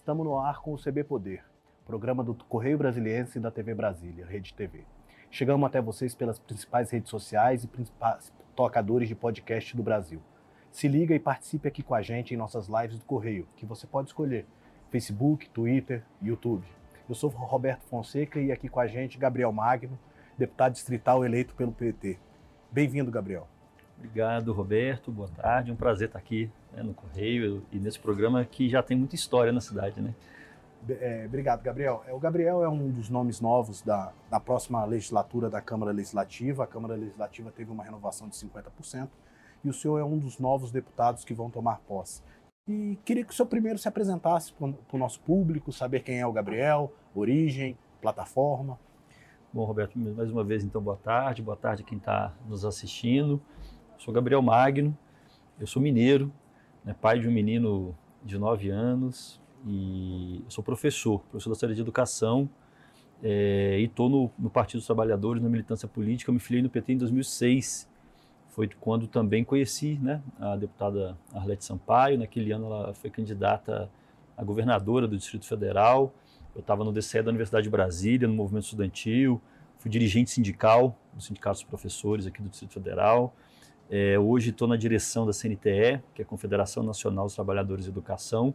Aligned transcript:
Estamos 0.00 0.24
no 0.24 0.38
ar 0.38 0.62
com 0.62 0.72
o 0.72 0.78
CB 0.78 1.04
Poder, 1.04 1.44
programa 1.84 2.24
do 2.24 2.32
Correio 2.32 2.78
Brasiliense 2.78 3.36
e 3.36 3.40
da 3.40 3.50
TV 3.50 3.74
Brasília, 3.74 4.24
Rede 4.24 4.54
TV. 4.54 4.82
Chegamos 5.30 5.66
até 5.66 5.78
vocês 5.78 6.14
pelas 6.14 6.38
principais 6.38 6.90
redes 6.90 7.10
sociais 7.10 7.64
e 7.64 7.68
principais 7.68 8.32
tocadores 8.56 9.08
de 9.10 9.14
podcast 9.14 9.76
do 9.76 9.82
Brasil. 9.82 10.22
Se 10.70 10.88
liga 10.88 11.14
e 11.14 11.20
participe 11.20 11.68
aqui 11.68 11.82
com 11.82 11.94
a 11.94 12.00
gente 12.00 12.32
em 12.32 12.36
nossas 12.38 12.66
lives 12.66 12.98
do 12.98 13.04
Correio, 13.04 13.46
que 13.56 13.66
você 13.66 13.86
pode 13.86 14.08
escolher: 14.08 14.46
Facebook, 14.90 15.50
Twitter, 15.50 16.02
YouTube. 16.22 16.66
Eu 17.06 17.14
sou 17.14 17.28
Roberto 17.28 17.82
Fonseca 17.82 18.40
e 18.40 18.50
aqui 18.50 18.70
com 18.70 18.80
a 18.80 18.86
gente 18.86 19.18
Gabriel 19.18 19.52
Magno, 19.52 19.98
deputado 20.38 20.72
distrital 20.72 21.26
eleito 21.26 21.54
pelo 21.54 21.72
PT. 21.72 22.18
Bem-vindo, 22.72 23.10
Gabriel. 23.10 23.46
Obrigado, 24.00 24.50
Roberto. 24.54 25.12
Boa 25.12 25.28
tarde. 25.28 25.70
É 25.70 25.74
um 25.74 25.76
prazer 25.76 26.08
estar 26.08 26.18
aqui 26.18 26.50
né, 26.72 26.82
no 26.82 26.94
Correio 26.94 27.62
e 27.70 27.78
nesse 27.78 28.00
programa 28.00 28.42
que 28.46 28.66
já 28.66 28.82
tem 28.82 28.96
muita 28.96 29.14
história 29.14 29.52
na 29.52 29.60
cidade, 29.60 30.00
né? 30.00 30.14
É, 30.88 31.26
obrigado, 31.26 31.62
Gabriel. 31.62 32.02
É, 32.06 32.14
o 32.14 32.18
Gabriel 32.18 32.64
é 32.64 32.68
um 32.68 32.90
dos 32.90 33.10
nomes 33.10 33.42
novos 33.42 33.82
da, 33.82 34.10
da 34.30 34.40
próxima 34.40 34.82
legislatura 34.86 35.50
da 35.50 35.60
Câmara 35.60 35.92
Legislativa. 35.92 36.64
A 36.64 36.66
Câmara 36.66 36.94
Legislativa 36.94 37.52
teve 37.52 37.70
uma 37.70 37.84
renovação 37.84 38.26
de 38.26 38.36
50% 38.36 39.10
e 39.62 39.68
o 39.68 39.72
senhor 39.74 39.98
é 39.98 40.04
um 40.04 40.16
dos 40.16 40.38
novos 40.38 40.72
deputados 40.72 41.22
que 41.22 41.34
vão 41.34 41.50
tomar 41.50 41.80
posse. 41.80 42.22
E 42.66 42.98
queria 43.04 43.22
que 43.22 43.32
o 43.32 43.36
senhor 43.36 43.48
primeiro 43.48 43.78
se 43.78 43.86
apresentasse 43.86 44.54
para 44.54 44.66
o 44.66 44.98
nosso 44.98 45.20
público, 45.20 45.70
saber 45.70 46.00
quem 46.00 46.20
é 46.20 46.26
o 46.26 46.32
Gabriel, 46.32 46.90
origem, 47.14 47.76
plataforma. 48.00 48.78
Bom, 49.52 49.64
Roberto, 49.64 49.98
mais 49.98 50.30
uma 50.30 50.44
vez, 50.44 50.64
então, 50.64 50.80
boa 50.80 50.96
tarde. 50.96 51.42
Boa 51.42 51.56
tarde 51.56 51.82
a 51.82 51.84
quem 51.84 51.98
está 51.98 52.32
nos 52.48 52.64
assistindo. 52.64 53.42
Sou 54.00 54.14
Gabriel 54.14 54.40
Magno, 54.40 54.96
eu 55.60 55.66
sou 55.66 55.82
mineiro, 55.82 56.32
né, 56.82 56.96
pai 56.98 57.20
de 57.20 57.28
um 57.28 57.30
menino 57.30 57.94
de 58.24 58.38
9 58.38 58.70
anos 58.70 59.38
e 59.66 60.42
sou 60.48 60.64
professor, 60.64 61.20
professor 61.30 61.50
da 61.50 61.54
série 61.54 61.74
de 61.74 61.82
educação 61.82 62.48
é, 63.22 63.78
e 63.78 63.84
estou 63.84 64.08
no, 64.08 64.30
no, 64.38 64.48
Partido 64.48 64.78
dos 64.78 64.86
Trabalhadores, 64.86 65.42
na 65.42 65.50
militância 65.50 65.86
política. 65.86 66.30
Eu 66.30 66.32
me 66.32 66.40
filiei 66.40 66.62
no 66.62 66.70
PT 66.70 66.94
em 66.94 66.96
2006. 66.96 67.86
Foi 68.48 68.70
quando 68.80 69.06
também 69.06 69.44
conheci 69.44 69.98
né, 70.00 70.22
a 70.40 70.56
deputada 70.56 71.14
Arlete 71.34 71.66
Sampaio. 71.66 72.18
Naquele 72.18 72.52
ano 72.52 72.68
ela 72.68 72.94
foi 72.94 73.10
candidata 73.10 73.90
a 74.34 74.42
governadora 74.42 75.06
do 75.06 75.14
Distrito 75.18 75.44
Federal. 75.44 76.10
Eu 76.54 76.62
estava 76.62 76.84
no 76.84 76.90
DCE 76.90 77.20
da 77.20 77.28
Universidade 77.28 77.64
de 77.64 77.70
Brasília, 77.70 78.26
no 78.26 78.32
movimento 78.32 78.64
estudantil. 78.64 79.42
Fui 79.78 79.90
dirigente 79.90 80.30
sindical, 80.30 80.96
do 81.12 81.22
Sindicato 81.22 81.56
dos 81.56 81.64
Professores 81.64 82.26
aqui 82.26 82.40
do 82.40 82.48
Distrito 82.48 82.72
Federal. 82.72 83.34
É, 83.92 84.16
hoje 84.16 84.50
estou 84.50 84.68
na 84.68 84.76
direção 84.76 85.26
da 85.26 85.32
CNTE, 85.32 86.00
que 86.14 86.20
é 86.20 86.22
a 86.22 86.24
Confederação 86.24 86.84
Nacional 86.84 87.24
dos 87.24 87.34
Trabalhadores 87.34 87.84
de 87.84 87.90
Educação, 87.90 88.54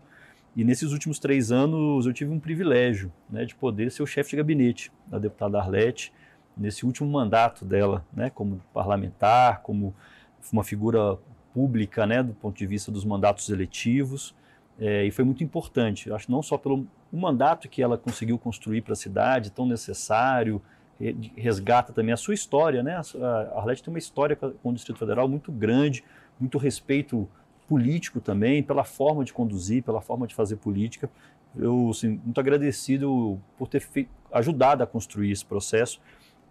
e 0.55 0.63
nesses 0.63 0.93
últimos 0.93 1.19
três 1.19 1.51
anos 1.51 2.05
eu 2.05 2.13
tive 2.13 2.31
um 2.31 2.39
privilégio 2.39 3.11
né, 3.29 3.43
de 3.43 3.53
poder 3.53 3.91
ser 3.91 4.01
o 4.01 4.07
chefe 4.07 4.29
de 4.29 4.37
gabinete 4.37 4.89
da 5.05 5.19
deputada 5.19 5.59
Arlete, 5.59 6.13
nesse 6.55 6.85
último 6.85 7.09
mandato 7.09 7.65
dela, 7.65 8.05
né, 8.13 8.29
como 8.29 8.61
parlamentar, 8.73 9.61
como 9.61 9.93
uma 10.53 10.63
figura 10.63 11.17
pública 11.53 12.05
né, 12.05 12.23
do 12.23 12.33
ponto 12.33 12.57
de 12.57 12.65
vista 12.65 12.89
dos 12.89 13.03
mandatos 13.03 13.49
eletivos. 13.49 14.33
É, 14.79 15.03
e 15.03 15.11
foi 15.11 15.25
muito 15.25 15.43
importante, 15.43 16.07
eu 16.07 16.15
acho 16.15 16.31
não 16.31 16.41
só 16.41 16.57
pelo 16.57 16.87
mandato 17.11 17.67
que 17.67 17.81
ela 17.81 17.97
conseguiu 17.97 18.37
construir 18.39 18.81
para 18.81 18.93
a 18.93 18.95
cidade, 18.95 19.51
tão 19.51 19.65
necessário, 19.65 20.61
resgata 21.35 21.91
também 21.91 22.13
a 22.13 22.17
sua 22.17 22.33
história, 22.33 22.81
né? 22.81 22.95
A 22.95 23.59
Arlete 23.59 23.83
tem 23.83 23.93
uma 23.93 23.99
história 23.99 24.35
com 24.35 24.69
o 24.69 24.73
Distrito 24.73 24.97
Federal 24.97 25.27
muito 25.27 25.51
grande, 25.51 26.03
muito 26.39 26.57
respeito 26.57 27.27
político 27.67 28.21
também, 28.21 28.63
pela 28.63 28.83
forma 28.83 29.25
de 29.25 29.33
conduzir, 29.33 29.83
pela 29.83 30.01
forma 30.01 30.27
de 30.27 30.35
fazer 30.35 30.55
política. 30.57 31.09
Eu, 31.57 31.89
assim, 31.89 32.19
muito 32.23 32.39
agradecido 32.39 33.39
por 33.57 33.67
ter 33.67 33.85
ajudado 34.31 34.83
a 34.83 34.87
construir 34.87 35.31
esse 35.31 35.45
processo. 35.45 35.99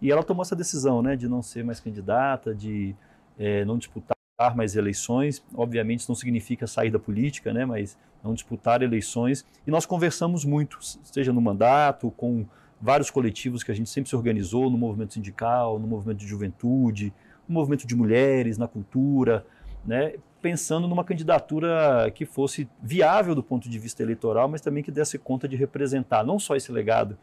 E 0.01 0.11
ela 0.11 0.23
tomou 0.23 0.43
essa 0.43 0.55
decisão, 0.55 1.01
né, 1.01 1.15
de 1.15 1.27
não 1.27 1.41
ser 1.41 1.63
mais 1.63 1.79
candidata, 1.79 2.53
de 2.53 2.95
é, 3.37 3.63
não 3.65 3.77
disputar 3.77 4.15
mais 4.55 4.75
eleições. 4.75 5.43
Obviamente, 5.53 6.01
isso 6.01 6.11
não 6.11 6.15
significa 6.15 6.67
sair 6.67 6.91
da 6.91 6.99
política, 6.99 7.53
né, 7.53 7.65
mas 7.65 7.97
não 8.23 8.33
disputar 8.33 8.81
eleições. 8.81 9.45
E 9.65 9.71
nós 9.71 9.85
conversamos 9.85 10.43
muito, 10.43 10.77
seja 10.81 11.31
no 11.31 11.39
mandato, 11.39 12.11
com 12.11 12.45
vários 12.81 13.09
coletivos 13.09 13.63
que 13.63 13.71
a 13.71 13.75
gente 13.75 13.89
sempre 13.89 14.09
se 14.09 14.15
organizou 14.15 14.69
no 14.69 14.77
movimento 14.77 15.13
sindical, 15.13 15.79
no 15.79 15.87
movimento 15.87 16.17
de 16.17 16.27
juventude, 16.27 17.13
no 17.47 17.53
movimento 17.53 17.87
de 17.87 17.95
mulheres, 17.95 18.57
na 18.57 18.67
cultura, 18.67 19.45
né, 19.85 20.15
pensando 20.41 20.87
numa 20.87 21.03
candidatura 21.03 22.11
que 22.13 22.25
fosse 22.25 22.69
viável 22.81 23.33
do 23.33 23.41
ponto 23.41 23.69
de 23.69 23.79
vista 23.79 24.03
eleitoral, 24.03 24.47
mas 24.47 24.61
também 24.61 24.83
que 24.83 24.91
desse 24.91 25.17
conta 25.17 25.47
de 25.47 25.55
representar 25.55 26.23
não 26.23 26.37
só 26.37 26.55
esse 26.55 26.71
legado 26.71 27.17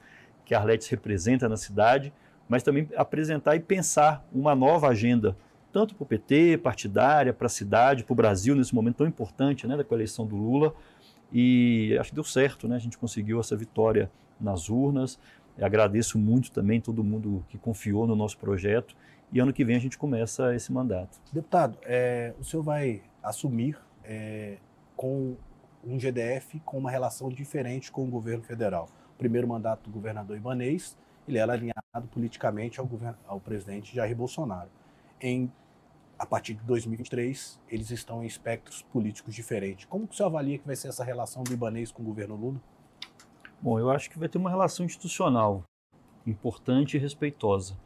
que 0.44 0.54
a 0.54 0.58
Arletes 0.58 0.88
representa 0.88 1.48
na 1.48 1.56
cidade, 1.56 2.12
mas 2.48 2.62
também 2.62 2.88
apresentar 2.96 3.54
e 3.56 3.60
pensar 3.60 4.26
uma 4.32 4.54
nova 4.54 4.88
agenda, 4.88 5.36
tanto 5.72 5.94
para 5.94 6.02
o 6.02 6.06
PT, 6.06 6.58
partidária, 6.58 7.32
para 7.32 7.46
a 7.46 7.50
cidade, 7.50 8.04
para 8.04 8.12
o 8.12 8.16
Brasil, 8.16 8.54
nesse 8.54 8.74
momento 8.74 8.96
tão 8.96 9.06
importante 9.06 9.66
né, 9.66 9.76
da 9.76 9.84
eleição 9.94 10.26
do 10.26 10.36
Lula. 10.36 10.74
E 11.32 11.96
acho 11.98 12.10
que 12.10 12.14
deu 12.14 12.24
certo, 12.24 12.68
né? 12.68 12.76
a 12.76 12.78
gente 12.78 12.98
conseguiu 12.98 13.40
essa 13.40 13.56
vitória 13.56 14.10
nas 14.38 14.68
urnas. 14.68 15.18
Agradeço 15.60 16.18
muito 16.18 16.50
também 16.50 16.80
todo 16.80 17.04
mundo 17.04 17.44
que 17.48 17.58
confiou 17.58 18.06
no 18.06 18.16
nosso 18.16 18.38
projeto 18.38 18.96
e 19.32 19.40
ano 19.40 19.52
que 19.52 19.64
vem 19.64 19.76
a 19.76 19.78
gente 19.80 19.98
começa 19.98 20.54
esse 20.54 20.72
mandato. 20.72 21.18
Deputado, 21.32 21.78
é, 21.82 22.34
o 22.38 22.44
senhor 22.44 22.62
vai 22.62 23.02
assumir 23.22 23.78
é, 24.04 24.58
com 24.96 25.36
um 25.84 25.98
GDF 25.98 26.60
com 26.64 26.78
uma 26.78 26.90
relação 26.90 27.28
diferente 27.28 27.90
com 27.90 28.04
o 28.04 28.06
governo 28.06 28.44
federal. 28.44 28.88
O 29.14 29.18
primeiro 29.18 29.48
mandato 29.48 29.88
do 29.88 29.90
governador 29.90 30.36
Ibanês, 30.36 30.96
ele 31.26 31.38
era 31.38 31.52
alinhado 31.52 32.08
politicamente 32.10 32.78
ao, 32.78 32.88
ao 33.26 33.40
presidente 33.40 33.94
Jair 33.94 34.16
Bolsonaro. 34.16 34.68
Em, 35.20 35.50
a 36.18 36.26
partir 36.26 36.54
de 36.54 36.62
2023, 36.64 37.60
eles 37.68 37.90
estão 37.90 38.22
em 38.22 38.26
espectros 38.26 38.82
políticos 38.82 39.34
diferentes. 39.34 39.86
Como 39.86 40.06
que 40.06 40.14
o 40.14 40.16
senhor 40.16 40.28
avalia 40.28 40.58
que 40.58 40.66
vai 40.66 40.76
ser 40.76 40.88
essa 40.88 41.04
relação 41.04 41.42
do 41.42 41.52
Ibanês 41.52 41.90
com 41.90 42.02
o 42.02 42.04
governo 42.04 42.36
Lula? 42.36 42.60
Bom, 43.62 43.78
eu 43.78 43.92
acho 43.92 44.10
que 44.10 44.18
vai 44.18 44.28
ter 44.28 44.38
uma 44.38 44.50
relação 44.50 44.84
institucional 44.84 45.62
importante 46.26 46.96
e 46.96 47.00
respeitosa. 47.00 47.76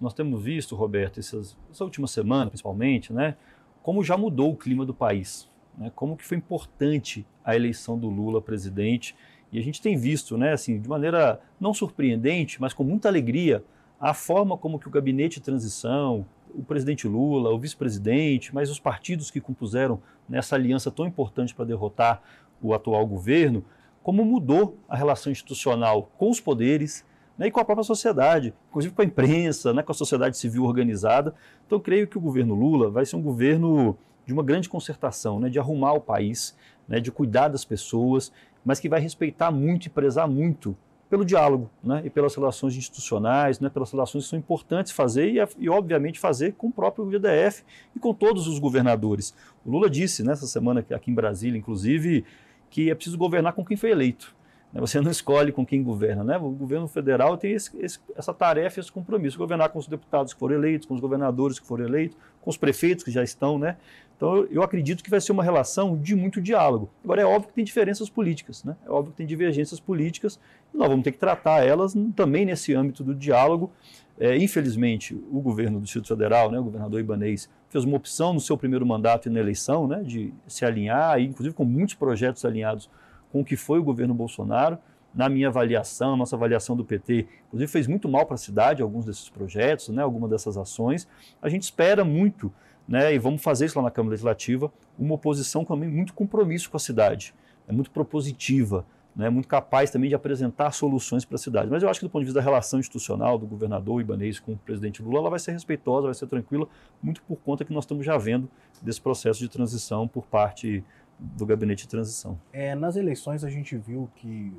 Nós 0.00 0.14
temos 0.14 0.42
visto, 0.42 0.74
Roberto, 0.74 1.20
essas, 1.20 1.54
essa 1.70 1.84
última 1.84 2.06
semana, 2.06 2.50
principalmente, 2.50 3.12
né, 3.12 3.36
como 3.82 4.02
já 4.02 4.16
mudou 4.16 4.52
o 4.52 4.56
clima 4.56 4.86
do 4.86 4.94
país, 4.94 5.50
né, 5.76 5.92
como 5.94 6.16
que 6.16 6.24
foi 6.24 6.38
importante 6.38 7.26
a 7.44 7.54
eleição 7.54 7.98
do 7.98 8.08
Lula 8.08 8.40
presidente, 8.40 9.14
e 9.52 9.58
a 9.58 9.62
gente 9.62 9.82
tem 9.82 9.98
visto, 9.98 10.38
né, 10.38 10.54
assim, 10.54 10.80
de 10.80 10.88
maneira 10.88 11.38
não 11.60 11.74
surpreendente, 11.74 12.58
mas 12.58 12.72
com 12.72 12.82
muita 12.82 13.08
alegria, 13.08 13.62
a 14.00 14.14
forma 14.14 14.56
como 14.56 14.78
que 14.78 14.88
o 14.88 14.90
gabinete 14.90 15.34
de 15.34 15.42
transição, 15.42 16.26
o 16.54 16.62
presidente 16.62 17.06
Lula, 17.06 17.50
o 17.50 17.58
vice-presidente, 17.58 18.54
mas 18.54 18.70
os 18.70 18.80
partidos 18.80 19.30
que 19.30 19.42
compuseram 19.42 20.00
nessa 20.26 20.56
aliança 20.56 20.90
tão 20.90 21.06
importante 21.06 21.54
para 21.54 21.66
derrotar 21.66 22.22
o 22.62 22.72
atual 22.72 23.06
governo, 23.06 23.62
como 24.02 24.24
mudou 24.24 24.76
a 24.88 24.96
relação 24.96 25.30
institucional 25.30 26.10
com 26.18 26.30
os 26.30 26.40
poderes 26.40 27.04
né, 27.36 27.46
e 27.46 27.50
com 27.50 27.60
a 27.60 27.64
própria 27.64 27.84
sociedade, 27.84 28.54
inclusive 28.68 28.94
com 28.94 29.02
a 29.02 29.04
imprensa, 29.04 29.72
né, 29.72 29.82
com 29.82 29.92
a 29.92 29.94
sociedade 29.94 30.36
civil 30.36 30.64
organizada. 30.64 31.34
Então, 31.66 31.80
creio 31.80 32.06
que 32.06 32.18
o 32.18 32.20
governo 32.20 32.54
Lula 32.54 32.90
vai 32.90 33.06
ser 33.06 33.16
um 33.16 33.22
governo 33.22 33.96
de 34.26 34.32
uma 34.32 34.42
grande 34.42 34.68
concertação, 34.68 35.40
né, 35.40 35.48
de 35.48 35.58
arrumar 35.58 35.92
o 35.94 36.00
país, 36.00 36.56
né, 36.86 37.00
de 37.00 37.10
cuidar 37.10 37.48
das 37.48 37.64
pessoas, 37.64 38.32
mas 38.64 38.78
que 38.78 38.88
vai 38.88 39.00
respeitar 39.00 39.50
muito 39.50 39.86
e 39.86 39.90
prezar 39.90 40.28
muito 40.28 40.76
pelo 41.12 41.26
diálogo 41.26 41.68
né, 41.84 42.00
e 42.06 42.08
pelas 42.08 42.34
relações 42.34 42.74
institucionais, 42.74 43.60
né, 43.60 43.68
pelas 43.68 43.90
relações 43.92 44.24
que 44.24 44.30
são 44.30 44.38
importantes 44.38 44.92
fazer 44.92 45.28
e, 45.30 45.36
e, 45.58 45.68
obviamente, 45.68 46.18
fazer 46.18 46.54
com 46.54 46.68
o 46.68 46.72
próprio 46.72 47.04
GDF 47.10 47.62
e 47.94 47.98
com 47.98 48.14
todos 48.14 48.46
os 48.46 48.58
governadores. 48.58 49.34
O 49.62 49.70
Lula 49.70 49.90
disse 49.90 50.22
nessa 50.22 50.46
semana 50.46 50.80
aqui 50.80 51.10
em 51.10 51.14
Brasília, 51.14 51.58
inclusive, 51.58 52.24
que 52.72 52.90
é 52.90 52.94
preciso 52.94 53.18
governar 53.18 53.52
com 53.52 53.62
quem 53.62 53.76
foi 53.76 53.90
eleito. 53.90 54.34
Né? 54.72 54.80
Você 54.80 54.98
não 54.98 55.10
escolhe 55.10 55.52
com 55.52 55.64
quem 55.64 55.82
governa. 55.82 56.24
Né? 56.24 56.38
O 56.38 56.48
governo 56.48 56.88
federal 56.88 57.36
tem 57.36 57.52
esse, 57.52 57.70
esse, 57.78 57.98
essa 58.16 58.32
tarefa, 58.32 58.80
esse 58.80 58.90
compromisso, 58.90 59.36
governar 59.36 59.68
com 59.68 59.78
os 59.78 59.86
deputados 59.86 60.32
que 60.32 60.40
foram 60.40 60.54
eleitos, 60.54 60.88
com 60.88 60.94
os 60.94 61.00
governadores 61.00 61.58
que 61.58 61.66
foram 61.66 61.84
eleitos, 61.84 62.16
com 62.40 62.48
os 62.48 62.56
prefeitos 62.56 63.04
que 63.04 63.10
já 63.10 63.22
estão. 63.22 63.58
Né? 63.58 63.76
Então, 64.22 64.46
eu 64.52 64.62
acredito 64.62 65.02
que 65.02 65.10
vai 65.10 65.20
ser 65.20 65.32
uma 65.32 65.42
relação 65.42 65.98
de 65.98 66.14
muito 66.14 66.40
diálogo. 66.40 66.88
Agora, 67.02 67.22
é 67.22 67.24
óbvio 67.24 67.48
que 67.48 67.54
tem 67.54 67.64
diferenças 67.64 68.08
políticas, 68.08 68.62
né? 68.62 68.76
é 68.86 68.88
óbvio 68.88 69.10
que 69.10 69.16
tem 69.16 69.26
divergências 69.26 69.80
políticas, 69.80 70.38
e 70.72 70.76
nós 70.76 70.88
vamos 70.88 71.02
ter 71.02 71.10
que 71.10 71.18
tratar 71.18 71.66
elas 71.66 71.92
também 72.14 72.46
nesse 72.46 72.72
âmbito 72.72 73.02
do 73.02 73.16
diálogo. 73.16 73.72
É, 74.20 74.36
infelizmente, 74.36 75.12
o 75.12 75.40
governo 75.40 75.80
do 75.80 75.82
Distrito 75.82 76.06
Federal, 76.06 76.52
né, 76.52 76.60
o 76.60 76.62
governador 76.62 77.00
Ibanês, 77.00 77.50
fez 77.68 77.82
uma 77.82 77.96
opção 77.96 78.32
no 78.32 78.38
seu 78.38 78.56
primeiro 78.56 78.86
mandato 78.86 79.28
e 79.28 79.32
na 79.32 79.40
eleição 79.40 79.88
né, 79.88 80.04
de 80.04 80.32
se 80.46 80.64
alinhar, 80.64 81.18
inclusive 81.20 81.52
com 81.52 81.64
muitos 81.64 81.96
projetos 81.96 82.44
alinhados 82.44 82.88
com 83.32 83.40
o 83.40 83.44
que 83.44 83.56
foi 83.56 83.80
o 83.80 83.82
governo 83.82 84.14
Bolsonaro. 84.14 84.78
Na 85.12 85.28
minha 85.28 85.48
avaliação, 85.48 86.16
nossa 86.16 86.36
avaliação 86.36 86.76
do 86.76 86.84
PT, 86.84 87.26
inclusive 87.48 87.72
fez 87.72 87.88
muito 87.88 88.08
mal 88.08 88.24
para 88.24 88.36
a 88.36 88.38
cidade 88.38 88.82
alguns 88.82 89.04
desses 89.04 89.28
projetos, 89.28 89.88
né, 89.88 90.00
algumas 90.00 90.30
dessas 90.30 90.56
ações. 90.56 91.08
A 91.42 91.48
gente 91.48 91.64
espera 91.64 92.04
muito, 92.04 92.52
né, 92.92 93.14
e 93.14 93.18
vamos 93.18 93.42
fazer 93.42 93.64
isso 93.64 93.78
lá 93.78 93.84
na 93.84 93.90
Câmara 93.90 94.10
Legislativa, 94.10 94.70
uma 94.98 95.14
oposição 95.14 95.64
também 95.64 95.88
muito 95.88 96.12
compromisso 96.12 96.70
com 96.70 96.76
a 96.76 96.80
cidade, 96.80 97.34
é 97.66 97.72
muito 97.72 97.90
propositiva, 97.90 98.84
né, 99.16 99.30
muito 99.30 99.48
capaz 99.48 99.90
também 99.90 100.10
de 100.10 100.14
apresentar 100.14 100.72
soluções 100.72 101.24
para 101.24 101.36
a 101.36 101.38
cidade. 101.38 101.70
Mas 101.70 101.82
eu 101.82 101.88
acho 101.88 101.98
que 101.98 102.04
do 102.04 102.10
ponto 102.10 102.20
de 102.20 102.26
vista 102.26 102.38
da 102.38 102.44
relação 102.44 102.78
institucional 102.78 103.38
do 103.38 103.46
governador 103.46 103.98
Ibanez 104.02 104.38
com 104.38 104.52
o 104.52 104.58
presidente 104.58 105.02
Lula, 105.02 105.20
ela 105.20 105.30
vai 105.30 105.38
ser 105.38 105.52
respeitosa, 105.52 106.08
vai 106.08 106.14
ser 106.14 106.26
tranquila, 106.26 106.68
muito 107.02 107.22
por 107.22 107.36
conta 107.36 107.64
que 107.64 107.72
nós 107.72 107.84
estamos 107.84 108.04
já 108.04 108.18
vendo 108.18 108.46
desse 108.82 109.00
processo 109.00 109.40
de 109.40 109.48
transição 109.48 110.06
por 110.06 110.26
parte 110.26 110.84
do 111.18 111.46
gabinete 111.46 111.84
de 111.84 111.88
transição. 111.88 112.38
É, 112.52 112.74
nas 112.74 112.96
eleições 112.96 113.42
a 113.42 113.48
gente 113.48 113.74
viu 113.74 114.10
que 114.16 114.52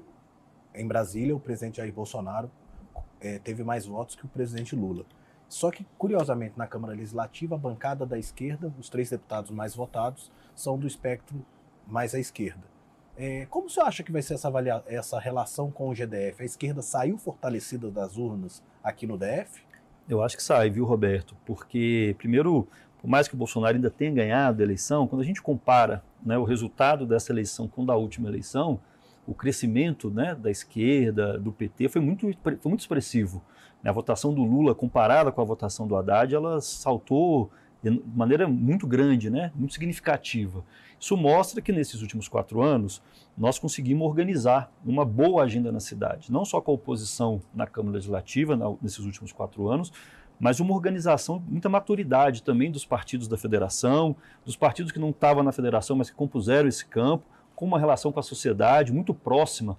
em 0.73 0.87
Brasília 0.87 1.35
o 1.35 1.39
presidente 1.39 1.77
Jair 1.77 1.93
Bolsonaro 1.93 2.49
é, 3.21 3.37
teve 3.37 3.63
mais 3.63 3.85
votos 3.85 4.15
que 4.15 4.25
o 4.25 4.27
presidente 4.27 4.75
Lula. 4.75 5.05
Só 5.47 5.69
que, 5.69 5.85
curiosamente, 5.97 6.57
na 6.57 6.67
Câmara 6.67 6.93
Legislativa, 6.93 7.55
a 7.55 7.57
bancada 7.57 8.05
da 8.05 8.17
esquerda, 8.17 8.73
os 8.79 8.89
três 8.89 9.09
deputados 9.09 9.51
mais 9.51 9.75
votados, 9.75 10.31
são 10.55 10.77
do 10.77 10.87
espectro 10.87 11.45
mais 11.87 12.15
à 12.15 12.19
esquerda. 12.19 12.63
É, 13.15 13.45
como 13.49 13.69
você 13.69 13.79
acha 13.79 14.01
que 14.01 14.11
vai 14.11 14.21
ser 14.21 14.33
essa, 14.33 14.47
avalia 14.47 14.83
essa 14.87 15.19
relação 15.19 15.69
com 15.69 15.89
o 15.89 15.93
GDF? 15.93 16.41
A 16.41 16.45
esquerda 16.45 16.81
saiu 16.81 17.17
fortalecida 17.17 17.91
das 17.91 18.17
urnas 18.17 18.63
aqui 18.83 19.05
no 19.05 19.17
DF? 19.17 19.63
Eu 20.09 20.23
acho 20.23 20.35
que 20.35 20.43
sai, 20.43 20.69
viu, 20.69 20.83
Roberto? 20.83 21.35
Porque, 21.45 22.15
primeiro, 22.17 22.67
por 22.99 23.07
mais 23.07 23.27
que 23.27 23.35
o 23.35 23.37
Bolsonaro 23.37 23.75
ainda 23.75 23.89
tenha 23.89 24.11
ganhado 24.11 24.61
a 24.61 24.65
eleição, 24.65 25.07
quando 25.07 25.21
a 25.21 25.25
gente 25.25 25.41
compara 25.41 26.03
né, 26.25 26.37
o 26.37 26.43
resultado 26.43 27.05
dessa 27.05 27.31
eleição 27.31 27.67
com 27.67 27.83
o 27.83 27.85
da 27.85 27.95
última 27.95 28.27
eleição, 28.27 28.79
o 29.27 29.33
crescimento 29.33 30.09
né, 30.09 30.35
da 30.35 30.49
esquerda, 30.49 31.37
do 31.37 31.51
PT, 31.51 31.89
foi 31.89 32.01
muito, 32.01 32.29
foi 32.41 32.59
muito 32.65 32.81
expressivo. 32.81 33.43
A 33.83 33.91
votação 33.91 34.33
do 34.33 34.43
Lula, 34.43 34.73
comparada 34.73 35.31
com 35.31 35.41
a 35.41 35.43
votação 35.43 35.87
do 35.87 35.95
Haddad, 35.95 36.33
ela 36.33 36.61
saltou 36.61 37.51
de 37.83 38.01
maneira 38.15 38.47
muito 38.47 38.87
grande, 38.87 39.29
né, 39.29 39.51
muito 39.53 39.73
significativa. 39.73 40.63
Isso 40.97 41.17
mostra 41.17 41.61
que 41.61 41.73
nesses 41.73 42.01
últimos 42.01 42.29
quatro 42.29 42.61
anos 42.61 43.01
nós 43.37 43.59
conseguimos 43.59 44.07
organizar 44.07 44.71
uma 44.85 45.03
boa 45.03 45.43
agenda 45.43 45.69
na 45.69 45.81
cidade, 45.81 46.31
não 46.31 46.45
só 46.45 46.61
com 46.61 46.71
a 46.71 46.75
oposição 46.75 47.41
na 47.53 47.67
Câmara 47.67 47.95
Legislativa 47.95 48.55
na, 48.55 48.73
nesses 48.81 48.99
últimos 48.99 49.33
quatro 49.33 49.67
anos, 49.67 49.91
mas 50.39 50.61
uma 50.61 50.73
organização, 50.73 51.43
muita 51.45 51.67
maturidade 51.67 52.41
também 52.41 52.71
dos 52.71 52.85
partidos 52.85 53.27
da 53.27 53.37
federação, 53.37 54.15
dos 54.45 54.55
partidos 54.55 54.91
que 54.91 54.99
não 54.99 55.09
estavam 55.09 55.43
na 55.43 55.51
federação, 55.51 55.97
mas 55.97 56.09
que 56.09 56.15
compuseram 56.15 56.69
esse 56.69 56.85
campo, 56.85 57.25
com 57.55 57.65
uma 57.65 57.77
relação 57.77 58.11
com 58.11 58.19
a 58.19 58.23
sociedade 58.23 58.93
muito 58.93 59.13
próxima 59.13 59.77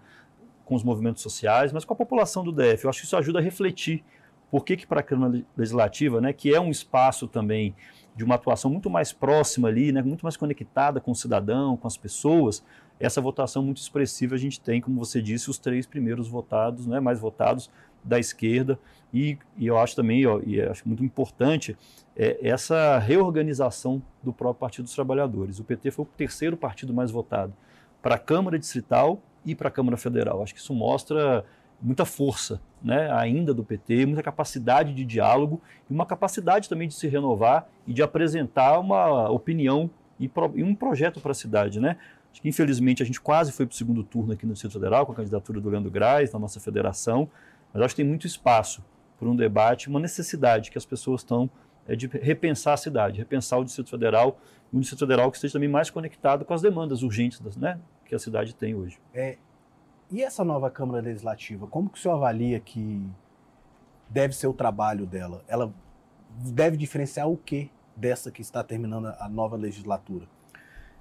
com 0.64 0.74
os 0.74 0.82
movimentos 0.82 1.22
sociais, 1.22 1.72
mas 1.72 1.84
com 1.84 1.92
a 1.92 1.96
população 1.96 2.42
do 2.42 2.52
DF. 2.52 2.84
Eu 2.84 2.90
acho 2.90 3.00
que 3.00 3.06
isso 3.06 3.16
ajuda 3.16 3.38
a 3.38 3.42
refletir 3.42 4.02
por 4.50 4.64
que, 4.64 4.76
que 4.76 4.86
para 4.86 5.00
a 5.00 5.02
Câmara 5.02 5.42
Legislativa, 5.56 6.20
né, 6.20 6.32
que 6.32 6.54
é 6.54 6.60
um 6.60 6.70
espaço 6.70 7.26
também 7.26 7.74
de 8.14 8.22
uma 8.22 8.36
atuação 8.36 8.70
muito 8.70 8.88
mais 8.88 9.12
próxima 9.12 9.68
ali, 9.68 9.90
né, 9.90 10.00
muito 10.00 10.22
mais 10.22 10.36
conectada 10.36 11.00
com 11.00 11.10
o 11.10 11.14
cidadão, 11.14 11.76
com 11.76 11.88
as 11.88 11.96
pessoas, 11.96 12.64
essa 13.00 13.20
votação 13.20 13.62
muito 13.62 13.78
expressiva 13.78 14.36
a 14.36 14.38
gente 14.38 14.60
tem, 14.60 14.80
como 14.80 14.98
você 14.98 15.20
disse, 15.20 15.50
os 15.50 15.58
três 15.58 15.86
primeiros 15.86 16.28
votados, 16.28 16.86
né, 16.86 17.00
mais 17.00 17.18
votados 17.18 17.68
da 18.04 18.18
esquerda, 18.18 18.78
e, 19.12 19.38
e 19.56 19.66
eu 19.66 19.78
acho 19.78 19.96
também, 19.96 20.24
ó, 20.26 20.40
e 20.44 20.60
acho 20.60 20.86
muito 20.86 21.04
importante, 21.04 21.76
é, 22.16 22.38
essa 22.40 22.98
reorganização 22.98 24.00
do 24.22 24.32
próprio 24.32 24.60
Partido 24.60 24.84
dos 24.84 24.94
Trabalhadores. 24.94 25.58
O 25.58 25.64
PT 25.64 25.90
foi 25.90 26.04
o 26.04 26.08
terceiro 26.16 26.56
partido 26.56 26.94
mais 26.94 27.10
votado 27.10 27.52
para 28.00 28.16
a 28.16 28.18
Câmara 28.18 28.58
Distrital 28.58 29.20
e 29.44 29.54
para 29.54 29.68
a 29.68 29.70
Câmara 29.70 29.96
Federal. 29.96 30.42
Acho 30.42 30.54
que 30.54 30.60
isso 30.60 30.74
mostra 30.74 31.44
muita 31.80 32.04
força 32.04 32.60
né, 32.82 33.10
ainda 33.12 33.52
do 33.52 33.64
PT, 33.64 34.06
muita 34.06 34.22
capacidade 34.22 34.94
de 34.94 35.04
diálogo 35.04 35.60
e 35.88 35.92
uma 35.92 36.06
capacidade 36.06 36.68
também 36.68 36.88
de 36.88 36.94
se 36.94 37.06
renovar 37.08 37.68
e 37.86 37.92
de 37.92 38.02
apresentar 38.02 38.78
uma 38.78 39.30
opinião 39.30 39.90
e, 40.18 40.28
pro, 40.28 40.52
e 40.54 40.62
um 40.62 40.74
projeto 40.74 41.20
para 41.20 41.32
a 41.32 41.34
cidade. 41.34 41.80
Né? 41.80 41.96
Acho 42.32 42.40
que 42.40 42.48
infelizmente 42.48 43.02
a 43.02 43.06
gente 43.06 43.20
quase 43.20 43.52
foi 43.52 43.66
para 43.66 43.74
o 43.74 43.76
segundo 43.76 44.02
turno 44.02 44.32
aqui 44.32 44.46
no 44.46 44.52
Distrito 44.52 44.72
Federal 44.72 45.04
com 45.04 45.12
a 45.12 45.14
candidatura 45.14 45.60
do 45.60 45.68
Leandro 45.68 45.90
Graz, 45.90 46.32
na 46.32 46.38
nossa 46.38 46.58
federação, 46.58 47.28
mas 47.72 47.82
acho 47.82 47.94
que 47.94 48.02
tem 48.02 48.08
muito 48.08 48.26
espaço 48.26 48.82
para 49.18 49.28
um 49.28 49.36
debate, 49.36 49.88
uma 49.88 50.00
necessidade 50.00 50.70
que 50.70 50.78
as 50.78 50.84
pessoas 50.84 51.20
estão 51.20 51.48
é, 51.86 51.94
de 51.94 52.06
repensar 52.06 52.74
a 52.74 52.76
cidade, 52.76 53.18
repensar 53.18 53.58
o 53.58 53.64
Distrito 53.64 53.90
Federal, 53.90 54.38
um 54.72 54.80
Distrito 54.80 55.00
Federal 55.00 55.30
que 55.30 55.36
esteja 55.36 55.52
também 55.52 55.68
mais 55.68 55.90
conectado 55.90 56.44
com 56.44 56.54
as 56.54 56.62
demandas 56.62 57.02
urgentes 57.02 57.40
né, 57.56 57.78
que 58.04 58.14
a 58.14 58.18
cidade 58.18 58.54
tem 58.54 58.74
hoje. 58.74 58.98
É, 59.12 59.38
e 60.10 60.22
essa 60.22 60.44
nova 60.44 60.70
Câmara 60.70 61.00
Legislativa, 61.00 61.66
como 61.66 61.88
que 61.88 61.98
o 61.98 62.00
senhor 62.00 62.14
avalia 62.14 62.60
que 62.60 63.02
deve 64.08 64.34
ser 64.34 64.46
o 64.46 64.52
trabalho 64.52 65.06
dela? 65.06 65.42
Ela 65.48 65.72
deve 66.52 66.76
diferenciar 66.76 67.28
o 67.28 67.36
que 67.36 67.70
dessa 67.96 68.30
que 68.30 68.42
está 68.42 68.62
terminando 68.62 69.06
a 69.18 69.28
nova 69.28 69.56
legislatura? 69.56 70.26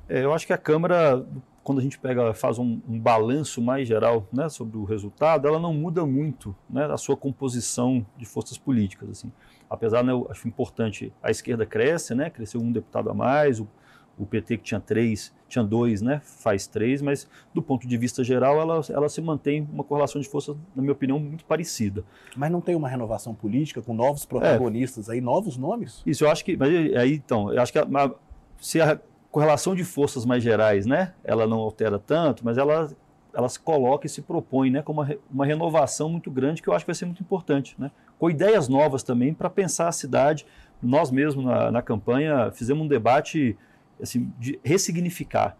É, 0.07 0.23
eu 0.23 0.33
acho 0.33 0.45
que 0.45 0.53
a 0.53 0.57
Câmara, 0.57 1.25
quando 1.63 1.79
a 1.79 1.81
gente 1.81 1.97
pega, 1.97 2.33
faz 2.33 2.59
um, 2.59 2.81
um 2.87 2.99
balanço 2.99 3.61
mais 3.61 3.87
geral 3.87 4.27
né, 4.31 4.49
sobre 4.49 4.77
o 4.77 4.83
resultado, 4.83 5.47
ela 5.47 5.59
não 5.59 5.73
muda 5.73 6.05
muito 6.05 6.55
né, 6.69 6.85
a 6.85 6.97
sua 6.97 7.15
composição 7.15 8.05
de 8.17 8.25
forças 8.25 8.57
políticas. 8.57 9.09
Assim. 9.09 9.31
Apesar, 9.69 10.03
né, 10.03 10.11
eu 10.11 10.27
acho 10.29 10.47
importante, 10.47 11.13
a 11.21 11.31
esquerda 11.31 11.65
cresce, 11.65 12.13
né, 12.13 12.29
cresceu 12.29 12.61
um 12.61 12.71
deputado 12.71 13.09
a 13.09 13.13
mais, 13.13 13.59
o 13.59 13.67
o 14.17 14.25
PT 14.25 14.57
que 14.57 14.63
tinha 14.63 14.79
três, 14.79 15.33
tinha 15.47 15.63
dois, 15.63 16.01
né, 16.01 16.21
faz 16.23 16.67
três, 16.67 17.01
mas 17.01 17.27
do 17.53 17.61
ponto 17.61 17.87
de 17.87 17.97
vista 17.97 18.23
geral 18.23 18.59
ela, 18.59 18.81
ela 18.89 19.09
se 19.09 19.21
mantém 19.21 19.67
uma 19.71 19.83
correlação 19.83 20.21
de 20.21 20.27
forças, 20.27 20.55
na 20.75 20.81
minha 20.81 20.93
opinião, 20.93 21.19
muito 21.19 21.45
parecida. 21.45 22.03
Mas 22.35 22.51
não 22.51 22.61
tem 22.61 22.75
uma 22.75 22.87
renovação 22.87 23.33
política 23.33 23.81
com 23.81 23.93
novos 23.93 24.25
protagonistas 24.25 25.09
é. 25.09 25.13
aí, 25.13 25.21
novos 25.21 25.57
nomes? 25.57 26.01
Isso, 26.05 26.23
eu 26.23 26.29
acho 26.29 26.45
que, 26.45 26.55
mas 26.55 26.69
aí 26.95 27.15
então, 27.15 27.51
eu 27.51 27.61
acho 27.61 27.71
que 27.71 27.79
a, 27.79 28.11
se 28.59 28.79
a 28.79 28.99
correlação 29.31 29.75
de 29.75 29.83
forças 29.83 30.25
mais 30.25 30.43
gerais, 30.43 30.85
né, 30.85 31.13
ela 31.23 31.47
não 31.47 31.59
altera 31.59 31.97
tanto, 31.97 32.45
mas 32.45 32.57
ela 32.57 32.89
ela 33.33 33.49
se 33.49 33.59
coloca 33.59 34.05
e 34.05 34.09
se 34.09 34.21
propõe, 34.21 34.69
né, 34.69 34.81
com 34.83 34.91
uma, 34.91 35.09
uma 35.31 35.45
renovação 35.45 36.07
muito 36.07 36.29
grande 36.29 36.61
que 36.61 36.67
eu 36.69 36.73
acho 36.73 36.85
que 36.85 36.89
vai 36.89 36.95
ser 36.95 37.05
muito 37.05 37.21
importante, 37.21 37.75
né, 37.79 37.89
com 38.19 38.29
ideias 38.29 38.67
novas 38.67 39.01
também 39.01 39.33
para 39.33 39.49
pensar 39.49 39.87
a 39.87 39.91
cidade. 39.91 40.45
Nós 40.81 41.09
mesmos 41.09 41.43
na, 41.43 41.71
na 41.71 41.81
campanha 41.81 42.51
fizemos 42.51 42.85
um 42.85 42.87
debate 42.87 43.57
assim, 44.03 44.31
de 44.37 44.59
ressignificar 44.63 45.57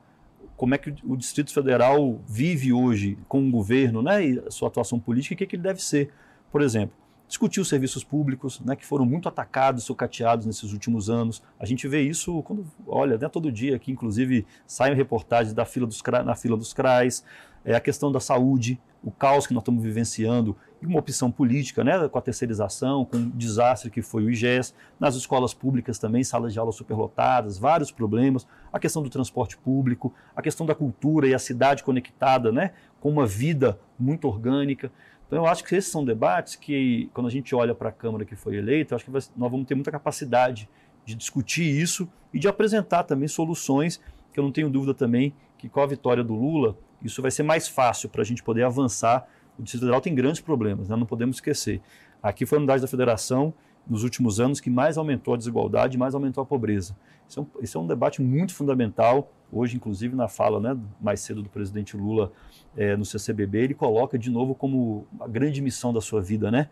como 0.56 0.76
é 0.76 0.78
que 0.78 0.94
o 1.04 1.18
Distrito 1.18 1.52
Federal 1.52 2.22
vive 2.28 2.72
hoje 2.72 3.18
com 3.28 3.48
o 3.48 3.52
governo 3.52 4.02
né, 4.02 4.26
e 4.26 4.40
a 4.40 4.52
sua 4.52 4.68
atuação 4.68 5.00
política 5.00 5.34
e 5.34 5.36
o 5.36 5.38
que, 5.38 5.44
é 5.44 5.48
que 5.48 5.56
ele 5.56 5.64
deve 5.64 5.82
ser. 5.84 6.12
Por 6.52 6.62
exemplo, 6.62 6.96
discutir 7.28 7.60
os 7.60 7.68
serviços 7.68 8.04
públicos, 8.04 8.60
né, 8.62 8.76
que 8.76 8.86
foram 8.86 9.06
muito 9.06 9.28
atacados, 9.28 9.84
sucateados 9.84 10.46
nesses 10.46 10.72
últimos 10.72 11.10
anos. 11.10 11.42
A 11.60 11.66
gente 11.66 11.88
vê 11.88 12.02
isso 12.02 12.44
quando, 12.44 12.66
olha, 12.86 13.18
né, 13.18 13.28
todo 13.28 13.52
dia 13.52 13.76
aqui, 13.76 13.92
inclusive, 13.92 14.46
saem 14.68 14.94
reportagens 14.94 15.54
da 15.54 15.66
fila 15.66 15.88
dos, 15.88 16.02
na 16.24 16.36
fila 16.36 16.56
dos 16.56 16.74
CRAs, 16.74 17.26
é, 17.66 17.76
a 17.76 17.80
questão 17.80 18.12
da 18.12 18.20
saúde, 18.20 18.80
o 19.04 19.12
caos 19.12 19.48
que 19.48 19.54
nós 19.54 19.62
estamos 19.62 19.84
vivenciando 19.84 20.56
uma 20.86 21.00
opção 21.00 21.32
política, 21.32 21.84
né, 21.84 22.08
com 22.08 22.18
a 22.18 22.22
terceirização, 22.22 23.06
com 23.06 23.18
o 23.18 23.30
desastre 23.32 23.90
que 23.90 24.02
foi 24.02 24.24
o 24.24 24.30
IGES, 24.30 24.74
nas 25.00 25.16
escolas 25.16 25.54
públicas 25.54 25.98
também, 26.00 26.24
salas 26.24 26.54
de 26.54 26.60
aula 26.60 26.72
superlotadas, 26.72 27.58
vários 27.58 27.92
problemas, 27.92 28.48
a 28.72 28.80
questão 28.80 29.02
do 29.02 29.10
transporte 29.10 29.58
público, 29.58 30.14
a 30.36 30.42
questão 30.42 30.66
da 30.66 30.76
cultura 30.76 31.28
e 31.28 31.34
a 31.34 31.40
cidade 31.40 31.84
conectada, 31.84 32.52
né, 32.52 32.72
com 33.00 33.10
uma 33.10 33.26
vida 33.26 33.80
muito 33.98 34.28
orgânica. 34.28 34.92
Então 35.28 35.40
eu 35.40 35.46
acho 35.46 35.64
que 35.64 35.76
esses 35.76 35.92
são 35.92 36.06
debates 36.06 36.56
que, 36.56 37.10
quando 37.14 37.28
a 37.28 37.32
gente 37.32 37.56
olha 37.56 37.74
para 37.74 37.90
a 37.90 37.92
Câmara 37.92 38.26
que 38.26 38.36
foi 38.36 38.56
eleita, 38.56 38.94
eu 38.94 38.96
acho 38.96 39.06
que 39.06 39.12
nós 39.12 39.32
vamos 39.36 39.66
ter 39.66 39.76
muita 39.76 39.92
capacidade 39.92 40.70
de 41.06 41.16
discutir 41.16 41.64
isso 41.64 42.08
e 42.34 42.40
de 42.40 42.48
apresentar 42.48 43.04
também 43.04 43.28
soluções, 43.28 44.00
que 44.32 44.40
eu 44.40 44.44
não 44.44 44.52
tenho 44.52 44.70
dúvida 44.70 44.94
também 44.94 45.34
que 45.58 45.70
com 45.70 45.80
a 45.80 45.86
vitória 45.86 46.24
do 46.24 46.36
Lula, 46.36 46.78
isso 47.02 47.22
vai 47.22 47.32
ser 47.32 47.44
mais 47.44 47.70
fácil 47.70 48.10
para 48.10 48.22
a 48.22 48.26
gente 48.26 48.44
poder 48.44 48.64
avançar. 48.64 49.26
O 49.58 49.64
Distrito 49.64 49.82
Federal 49.82 50.02
tem 50.02 50.14
grandes 50.14 50.42
problemas, 50.42 50.90
né? 50.90 50.96
não 50.96 51.06
podemos 51.06 51.38
esquecer. 51.38 51.82
Aqui 52.22 52.46
foi 52.46 52.58
a 52.58 52.60
unidade 52.60 52.82
da 52.82 52.88
federação, 52.88 53.54
nos 53.88 54.04
últimos 54.04 54.40
anos, 54.40 54.60
que 54.60 54.70
mais 54.70 54.98
aumentou 54.98 55.34
a 55.34 55.38
desigualdade, 55.38 55.98
mais 55.98 56.16
aumentou 56.16 56.42
a 56.42 56.46
pobreza. 56.46 56.96
Isso 57.28 57.40
é 57.40 57.44
um, 57.80 57.82
é 57.82 57.84
um 57.84 57.88
debate 57.88 58.22
muito 58.22 58.54
fundamental. 58.54 59.30
Hoje, 59.52 59.76
inclusive, 59.76 60.16
na 60.16 60.28
fala 60.28 60.60
né, 60.60 60.80
mais 61.02 61.20
cedo 61.20 61.42
do 61.42 61.50
presidente 61.50 61.98
Lula 61.98 62.32
é, 62.78 62.96
no 62.96 63.04
CCBB, 63.04 63.60
ele 63.60 63.74
coloca 63.74 64.18
de 64.18 64.30
novo 64.30 64.56
como 64.56 65.06
a 65.20 65.28
grande 65.28 65.62
missão 65.62 65.94
da 65.94 66.00
sua 66.02 66.22
vida, 66.22 66.50
né? 66.50 66.70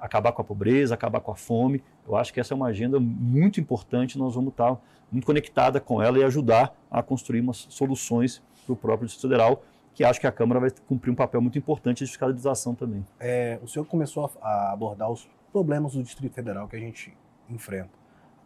acabar 0.00 0.32
com 0.32 0.40
a 0.40 0.44
pobreza, 0.44 0.94
acabar 0.94 1.20
com 1.20 1.30
a 1.30 1.36
fome. 1.36 1.82
Eu 2.08 2.16
acho 2.16 2.32
que 2.32 2.40
essa 2.40 2.54
é 2.54 2.56
uma 2.56 2.66
agenda 2.66 2.98
muito 2.98 3.60
importante, 3.60 4.18
nós 4.18 4.34
vamos 4.34 4.50
estar 4.50 4.76
muito 5.12 5.26
conectada 5.26 5.80
com 5.80 6.02
ela 6.02 6.18
e 6.18 6.24
ajudar 6.24 6.74
a 6.90 7.02
construir 7.02 7.40
umas 7.40 7.66
soluções 7.68 8.42
para 8.64 8.72
o 8.72 8.76
próprio 8.76 9.06
Distrito 9.06 9.30
Federal, 9.30 9.62
que 9.94 10.04
acho 10.04 10.20
que 10.20 10.26
a 10.26 10.32
Câmara 10.32 10.60
vai 10.60 10.70
cumprir 10.86 11.10
um 11.10 11.14
papel 11.14 11.40
muito 11.40 11.58
importante 11.58 12.04
de 12.04 12.10
fiscalização 12.10 12.74
também. 12.74 13.04
É, 13.18 13.58
o 13.62 13.68
senhor 13.68 13.84
começou 13.84 14.30
a 14.40 14.72
abordar 14.72 15.10
os 15.10 15.28
problemas 15.52 15.94
do 15.94 16.02
Distrito 16.02 16.34
Federal 16.34 16.68
que 16.68 16.76
a 16.76 16.78
gente 16.78 17.16
enfrenta. 17.48 17.98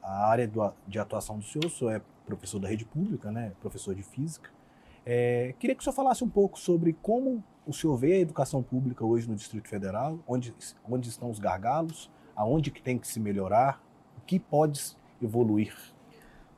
A 0.02 0.26
área 0.26 0.46
do, 0.48 0.72
de 0.86 0.98
atuação 0.98 1.38
do 1.38 1.44
senhor, 1.44 1.66
o 1.66 1.70
senhor 1.70 1.92
é 1.92 2.02
professor 2.26 2.58
da 2.58 2.68
rede 2.68 2.84
pública, 2.84 3.30
né, 3.30 3.52
professor 3.60 3.94
de 3.94 4.02
física. 4.02 4.50
É, 5.04 5.54
queria 5.58 5.74
que 5.74 5.80
o 5.80 5.84
senhor 5.84 5.94
falasse 5.94 6.24
um 6.24 6.28
pouco 6.28 6.58
sobre 6.58 6.94
como 7.02 7.44
o 7.66 7.72
senhor 7.72 7.96
vê 7.96 8.14
a 8.14 8.18
educação 8.18 8.62
pública 8.62 9.04
hoje 9.04 9.28
no 9.28 9.34
Distrito 9.34 9.68
Federal, 9.68 10.18
onde, 10.26 10.54
onde 10.88 11.08
estão 11.08 11.30
os 11.30 11.38
gargalos, 11.38 12.10
aonde 12.34 12.70
que 12.70 12.82
tem 12.82 12.98
que 12.98 13.06
se 13.06 13.20
melhorar, 13.20 13.82
o 14.18 14.20
que 14.22 14.38
pode 14.38 14.96
evoluir 15.22 15.74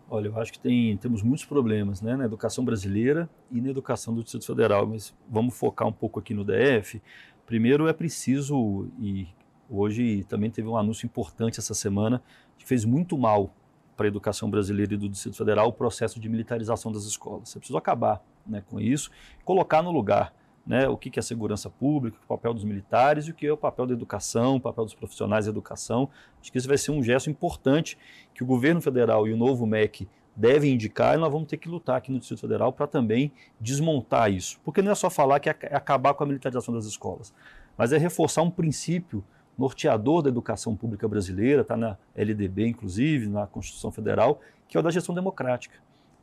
Olha, 0.09 0.29
eu 0.29 0.39
acho 0.41 0.53
que 0.53 0.59
tem, 0.59 0.97
temos 0.97 1.21
muitos 1.21 1.45
problemas 1.45 2.01
né, 2.01 2.17
na 2.17 2.25
educação 2.25 2.65
brasileira 2.65 3.29
e 3.51 3.61
na 3.61 3.71
educação 3.71 4.15
do 4.15 4.23
Distrito 4.23 4.47
Federal, 4.47 4.87
mas 4.87 5.13
vamos 5.29 5.59
focar 5.59 5.89
um 5.89 5.93
pouco 5.93 6.21
aqui 6.21 6.33
no 6.33 6.45
DF. 6.45 7.03
Primeiro 7.45 7.89
é 7.89 7.93
preciso, 7.93 8.89
e 9.01 9.27
hoje 9.69 10.25
também 10.25 10.49
teve 10.49 10.69
um 10.69 10.77
anúncio 10.77 11.07
importante 11.07 11.59
essa 11.59 11.75
semana, 11.75 12.23
que 12.57 12.65
fez 12.65 12.85
muito 12.85 13.19
mal 13.19 13.53
para 13.97 14.07
a 14.07 14.09
educação 14.09 14.49
brasileira 14.49 14.95
e 14.95 14.97
do 14.97 15.09
Distrito 15.09 15.37
Federal 15.37 15.69
o 15.69 15.73
processo 15.73 16.21
de 16.21 16.29
militarização 16.29 16.93
das 16.93 17.05
escolas. 17.05 17.49
Você 17.49 17.59
precisa 17.59 17.79
acabar 17.79 18.23
né, 18.47 18.63
com 18.65 18.79
isso, 18.79 19.11
colocar 19.45 19.83
no 19.83 19.91
lugar 19.91 20.33
né, 20.67 20.89
o 20.89 20.97
que 20.97 21.17
é 21.19 21.23
segurança 21.23 21.71
pública, 21.71 22.19
o 22.25 22.27
papel 22.27 22.53
dos 22.53 22.65
militares 22.65 23.27
e 23.27 23.31
o 23.31 23.35
que 23.35 23.47
é 23.47 23.53
o 23.53 23.57
papel 23.57 23.87
da 23.87 23.93
educação, 23.93 24.57
o 24.57 24.61
papel 24.61 24.85
dos 24.85 24.95
profissionais 24.95 25.45
da 25.45 25.51
educação. 25.51 26.09
Acho 26.41 26.51
que 26.51 26.59
esse 26.59 26.67
vai 26.67 26.77
ser 26.77 26.91
um 26.91 27.03
gesto 27.03 27.31
importante 27.31 27.97
que 28.35 28.43
o 28.43 28.47
governo 28.47 28.81
federal 28.81 29.29
e 29.29 29.33
o 29.33 29.37
novo 29.37 29.65
MEC 29.67 30.09
devem 30.35 30.75
indicar 30.75 31.15
e 31.15 31.19
nós 31.19 31.33
vamos 31.33 31.49
ter 31.49 31.57
que 31.57 31.69
lutar 31.69 31.97
aqui 31.97 32.13
no 32.13 32.19
Distrito 32.19 32.41
Federal 32.41 32.73
para 32.73 32.87
também 32.87 33.33
desmontar 33.61 34.31
isso. 34.31 34.61
Porque 34.65 34.83
não 34.83 34.93
é 34.93 34.95
só 34.95 35.09
falar 35.09 35.41
que 35.41 35.49
é 35.49 35.53
acabar 35.73 36.13
com 36.15 36.25
a 36.25 36.27
militarização 36.27 36.75
das 36.75 36.85
escolas, 36.85 37.33
mas 37.79 37.93
é 37.93 37.97
reforçar 37.97 38.43
um 38.43 38.51
princípio 38.51 39.25
norteador 39.57 40.21
da 40.23 40.29
educação 40.29 40.77
pública 40.77 41.09
brasileira, 41.09 41.63
está 41.63 41.77
na 41.77 41.97
LDB, 42.15 42.69
inclusive, 42.69 43.27
na 43.27 43.47
Constituição 43.47 43.91
Federal, 43.91 44.41
que 44.69 44.77
é 44.77 44.81
o 44.81 44.83
da 44.83 44.91
gestão 44.91 45.15
democrática. 45.15 45.77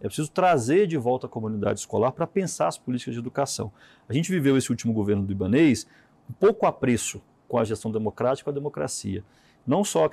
É 0.03 0.07
preciso 0.07 0.29
trazer 0.29 0.85
de 0.85 0.97
volta 0.97 1.27
a 1.27 1.29
comunidade 1.29 1.79
escolar 1.79 2.11
para 2.11 2.27
pensar 2.27 2.67
as 2.67 2.77
políticas 2.77 3.13
de 3.13 3.21
educação. 3.21 3.71
A 4.07 4.13
gente 4.13 4.29
viveu 4.29 4.57
esse 4.57 4.69
último 4.69 4.91
governo 4.91 5.23
do 5.23 5.31
Ibanês 5.31 5.87
um 6.29 6.33
pouco 6.33 6.65
apreço 6.65 7.21
com 7.47 7.57
a 7.57 7.63
gestão 7.63 7.89
democrática 7.89 8.49
e 8.49 8.51
a 8.51 8.53
democracia. 8.53 9.23
Não 9.65 9.81
só 9.81 10.09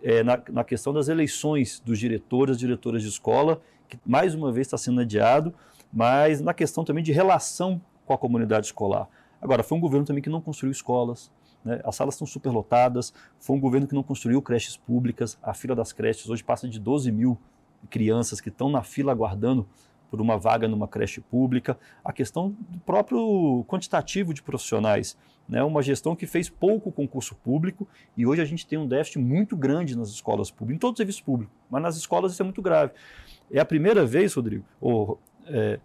é, 0.00 0.22
na, 0.22 0.40
na, 0.48 0.62
questão 0.62 0.92
das 0.92 1.08
eleições 1.08 1.82
dos 1.84 1.98
diretores 1.98 2.56
e 2.56 2.60
diretoras 2.60 3.02
de 3.02 3.08
escola, 3.08 3.60
que 3.88 3.98
mais 4.06 4.32
uma 4.32 4.52
vez 4.52 4.68
está 4.68 4.78
sendo 4.78 5.00
adiado, 5.00 5.52
mas 5.92 6.40
na 6.40 6.54
questão 6.54 6.84
também 6.84 7.02
de 7.02 7.10
relação 7.10 7.80
com 8.06 8.14
a 8.14 8.18
comunidade 8.18 8.66
escolar. 8.66 9.08
Agora, 9.40 9.64
foi 9.64 9.76
um 9.76 9.80
governo 9.80 10.06
também 10.06 10.22
que 10.22 10.30
não 10.30 10.40
construiu 10.40 10.70
escolas, 10.70 11.32
né? 11.64 11.80
as 11.84 11.96
salas 11.96 12.14
estão 12.14 12.28
superlotadas, 12.28 13.12
foi 13.40 13.56
um 13.56 13.60
governo 13.60 13.88
que 13.88 13.94
não 13.94 14.04
construiu 14.04 14.40
creches 14.40 14.76
públicas, 14.76 15.36
a 15.42 15.52
fila 15.52 15.74
das 15.74 15.92
creches 15.92 16.30
hoje 16.30 16.44
passa 16.44 16.68
de 16.68 16.78
12 16.78 17.10
mil 17.10 17.36
crianças 17.90 18.40
que 18.40 18.48
estão 18.48 18.70
na 18.70 18.82
fila 18.82 19.12
aguardando 19.12 19.66
por 20.10 20.20
uma 20.20 20.36
vaga 20.36 20.68
numa 20.68 20.86
creche 20.86 21.22
pública, 21.22 21.78
a 22.04 22.12
questão 22.12 22.54
do 22.68 22.78
próprio 22.80 23.64
quantitativo 23.66 24.34
de 24.34 24.42
profissionais, 24.42 25.16
né? 25.48 25.64
uma 25.64 25.82
gestão 25.82 26.14
que 26.14 26.26
fez 26.26 26.50
pouco 26.50 26.92
concurso 26.92 27.34
público 27.34 27.88
e 28.14 28.26
hoje 28.26 28.42
a 28.42 28.44
gente 28.44 28.66
tem 28.66 28.78
um 28.78 28.86
déficit 28.86 29.18
muito 29.18 29.56
grande 29.56 29.96
nas 29.96 30.10
escolas 30.10 30.50
públicas, 30.50 30.76
em 30.76 30.78
todos 30.78 30.94
os 30.94 30.98
serviços 30.98 31.22
públicos, 31.22 31.54
mas 31.70 31.82
nas 31.82 31.96
escolas 31.96 32.32
isso 32.32 32.42
é 32.42 32.44
muito 32.44 32.60
grave. 32.60 32.92
É 33.50 33.58
a 33.58 33.64
primeira 33.64 34.04
vez, 34.04 34.34
Rodrigo, 34.34 34.64
ou, 34.78 35.18
é, 35.46 35.80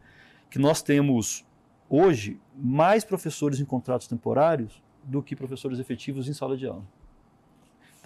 que 0.50 0.60
nós 0.60 0.82
temos 0.82 1.46
hoje 1.90 2.38
mais 2.54 3.06
professores 3.06 3.62
em 3.62 3.66
contratos 3.66 4.08
temporários 4.08 4.84
do 5.04 5.24
que 5.24 5.38
professores 5.38 5.80
efetivos 5.80 6.28
em 6.28 6.34
sala 6.34 6.58
de 6.58 6.68
aula. 6.68 6.84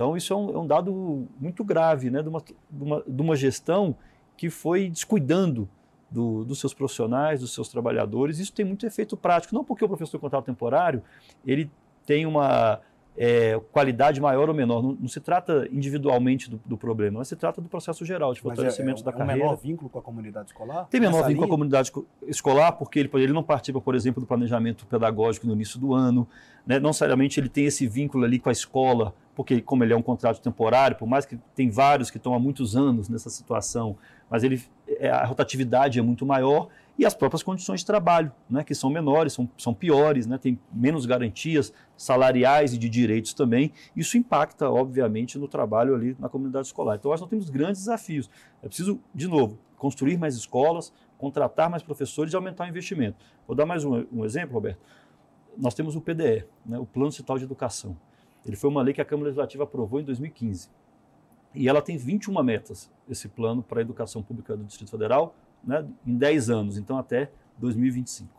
Então, 0.01 0.17
isso 0.17 0.33
é 0.33 0.35
um, 0.35 0.55
é 0.55 0.57
um 0.57 0.65
dado 0.65 1.27
muito 1.39 1.63
grave 1.63 2.09
né, 2.09 2.23
de, 2.23 2.29
uma, 2.29 2.41
de, 2.41 2.83
uma, 2.83 3.03
de 3.05 3.21
uma 3.21 3.35
gestão 3.35 3.95
que 4.35 4.49
foi 4.49 4.89
descuidando 4.89 5.69
do, 6.09 6.43
dos 6.43 6.59
seus 6.59 6.73
profissionais, 6.73 7.41
dos 7.41 7.53
seus 7.53 7.69
trabalhadores. 7.69 8.39
Isso 8.39 8.51
tem 8.51 8.65
muito 8.65 8.83
efeito 8.83 9.15
prático, 9.15 9.53
não 9.53 9.63
porque 9.63 9.85
o 9.85 9.87
professor 9.87 10.17
de 10.17 10.21
contrato 10.21 10.45
temporário 10.45 11.03
ele 11.45 11.69
tem 12.03 12.25
uma 12.25 12.81
é, 13.15 13.61
qualidade 13.71 14.19
maior 14.19 14.49
ou 14.49 14.55
menor. 14.55 14.81
Não, 14.81 14.93
não 14.93 15.07
se 15.07 15.19
trata 15.19 15.67
individualmente 15.71 16.49
do, 16.49 16.59
do, 16.65 16.75
problema, 16.75 17.19
mas 17.19 17.27
se 17.27 17.35
trata 17.35 17.61
do 17.61 17.69
processo 17.69 18.03
geral 18.03 18.33
de 18.33 18.39
é, 18.39 18.41
fortalecimento 18.41 19.01
é, 19.01 19.01
é, 19.01 19.05
da 19.05 19.11
carreira. 19.11 19.33
Tem 19.33 19.43
menor 19.43 19.55
vínculo 19.55 19.87
com 19.87 19.99
a 19.99 20.01
comunidade 20.01 20.47
escolar? 20.47 20.85
Tem 20.85 20.99
menor 20.99 21.17
vínculo 21.17 21.29
linha? 21.29 21.39
com 21.41 21.45
a 21.45 21.49
comunidade 21.49 21.91
escolar, 22.25 22.71
porque 22.71 22.97
ele, 22.97 23.09
ele 23.13 23.33
não 23.33 23.43
participa, 23.43 23.79
por 23.79 23.93
exemplo, 23.93 24.19
do 24.19 24.25
planejamento 24.25 24.83
pedagógico 24.87 25.45
no 25.45 25.53
início 25.53 25.79
do 25.79 25.93
ano. 25.93 26.27
Né? 26.65 26.79
Não 26.79 26.89
necessariamente 26.89 27.39
ele 27.39 27.49
tem 27.49 27.65
esse 27.65 27.87
vínculo 27.87 28.23
ali 28.23 28.39
com 28.39 28.49
a 28.49 28.51
escola, 28.51 29.13
porque 29.35 29.61
como 29.61 29.83
ele 29.83 29.93
é 29.93 29.97
um 29.97 30.01
contrato 30.01 30.41
temporário, 30.41 30.97
por 30.97 31.07
mais 31.07 31.25
que 31.25 31.37
tem 31.55 31.69
vários 31.69 32.09
que 32.09 32.17
estão 32.17 32.33
há 32.33 32.39
muitos 32.39 32.75
anos 32.75 33.07
nessa 33.09 33.29
situação, 33.29 33.97
mas 34.29 34.43
ele, 34.43 34.61
é, 34.87 35.09
a 35.09 35.25
rotatividade 35.25 35.99
é 35.99 36.01
muito 36.01 36.25
maior 36.25 36.67
e 36.97 37.05
as 37.05 37.13
próprias 37.13 37.41
condições 37.41 37.79
de 37.79 37.85
trabalho, 37.85 38.31
né, 38.49 38.63
que 38.63 38.75
são 38.75 38.89
menores, 38.89 39.33
são, 39.33 39.49
são 39.57 39.73
piores, 39.73 40.27
né, 40.27 40.37
tem 40.37 40.59
menos 40.71 41.05
garantias 41.05 41.73
salariais 41.97 42.73
e 42.73 42.77
de 42.77 42.87
direitos 42.89 43.33
também. 43.33 43.71
Isso 43.95 44.17
impacta, 44.17 44.69
obviamente, 44.69 45.39
no 45.39 45.47
trabalho 45.47 45.95
ali 45.95 46.15
na 46.19 46.29
comunidade 46.29 46.67
escolar. 46.67 46.97
Então, 46.97 47.09
nós 47.09 47.21
temos 47.27 47.49
grandes 47.49 47.81
desafios. 47.81 48.29
É 48.61 48.67
preciso, 48.67 48.99
de 49.15 49.27
novo, 49.27 49.57
construir 49.77 50.17
mais 50.17 50.35
escolas, 50.35 50.93
contratar 51.17 51.69
mais 51.69 51.81
professores 51.81 52.33
e 52.33 52.35
aumentar 52.35 52.65
o 52.65 52.67
investimento. 52.67 53.17
Vou 53.47 53.55
dar 53.55 53.65
mais 53.65 53.83
um, 53.83 54.05
um 54.11 54.23
exemplo, 54.23 54.53
Roberto. 54.53 54.79
Nós 55.57 55.73
temos 55.73 55.95
o 55.95 56.01
PDE, 56.01 56.45
né, 56.65 56.77
o 56.77 56.85
Plano 56.85 57.09
Estadual 57.09 57.39
de 57.39 57.45
Educação. 57.45 57.97
Ele 58.45 58.55
foi 58.55 58.69
uma 58.69 58.81
lei 58.81 58.93
que 58.93 59.01
a 59.01 59.05
Câmara 59.05 59.25
Legislativa 59.25 59.63
aprovou 59.63 59.99
em 59.99 60.03
2015. 60.03 60.69
E 61.53 61.67
ela 61.67 61.81
tem 61.81 61.97
21 61.97 62.41
metas, 62.43 62.91
esse 63.09 63.27
plano 63.27 63.61
para 63.61 63.79
a 63.79 63.81
educação 63.81 64.23
pública 64.23 64.55
do 64.55 64.63
Distrito 64.63 64.89
Federal, 64.89 65.35
né, 65.63 65.85
em 66.05 66.17
10 66.17 66.49
anos, 66.49 66.77
então 66.77 66.97
até 66.97 67.29
2025. 67.57 68.29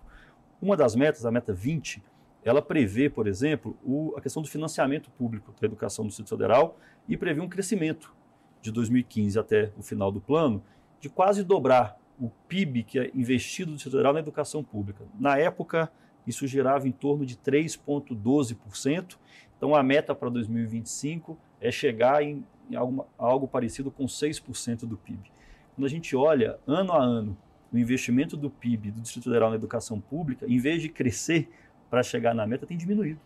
Uma 0.61 0.77
das 0.77 0.95
metas, 0.95 1.27
a 1.27 1.31
meta 1.31 1.53
20, 1.53 2.03
ela 2.45 2.61
prevê, 2.63 3.09
por 3.09 3.27
exemplo, 3.27 3.77
o, 3.85 4.15
a 4.17 4.21
questão 4.21 4.43
do 4.43 4.49
financiamento 4.49 5.11
público 5.11 5.55
da 5.61 5.67
educação 5.67 6.05
do 6.05 6.09
Distrito 6.09 6.31
Federal 6.31 6.79
e 7.09 7.17
prevê 7.17 7.41
um 7.41 7.49
crescimento 7.49 8.15
de 8.61 8.73
2015 8.73 9.39
até 9.39 9.73
o 9.77 9.83
final 9.83 10.11
do 10.11 10.21
plano 10.21 10.63
de 11.01 11.09
quase 11.09 11.45
dobrar 11.45 11.99
o 12.19 12.31
PIB 12.49 12.85
que 12.85 12.99
é 12.99 13.11
investido 13.15 13.73
do 13.73 13.75
Distrito 13.75 13.93
Federal 13.93 14.13
na 14.13 14.21
educação 14.21 14.63
pública. 14.63 15.05
Na 15.19 15.37
época, 15.37 15.91
isso 16.27 16.47
girava 16.47 16.87
em 16.87 16.93
torno 16.93 17.27
de 17.27 17.37
3,12%. 17.37 19.17
Então, 19.63 19.77
a 19.77 19.83
meta 19.85 20.13
para 20.13 20.29
2025 20.29 21.39
é 21.61 21.71
chegar 21.71 22.21
em, 22.21 22.45
em 22.69 22.75
algo, 22.75 23.07
algo 23.17 23.47
parecido 23.47 23.93
com 23.93 24.07
6% 24.07 24.81
do 24.81 24.97
PIB. 24.97 25.31
Quando 25.77 25.87
a 25.87 25.89
gente 25.89 26.17
olha 26.17 26.59
ano 26.67 26.93
a 26.93 27.01
ano 27.01 27.37
o 27.73 27.79
investimento 27.79 28.37
do 28.37 28.51
PIB 28.51 28.91
do 28.91 29.01
Distrito 29.01 29.23
Federal 29.23 29.51
na 29.51 29.55
educação 29.55 30.01
pública, 30.01 30.45
em 30.49 30.59
vez 30.59 30.83
de 30.83 30.89
crescer 30.89 31.49
para 31.89 32.03
chegar 32.03 32.35
na 32.35 32.45
meta, 32.45 32.67
tem 32.67 32.77
diminuído. 32.77 33.21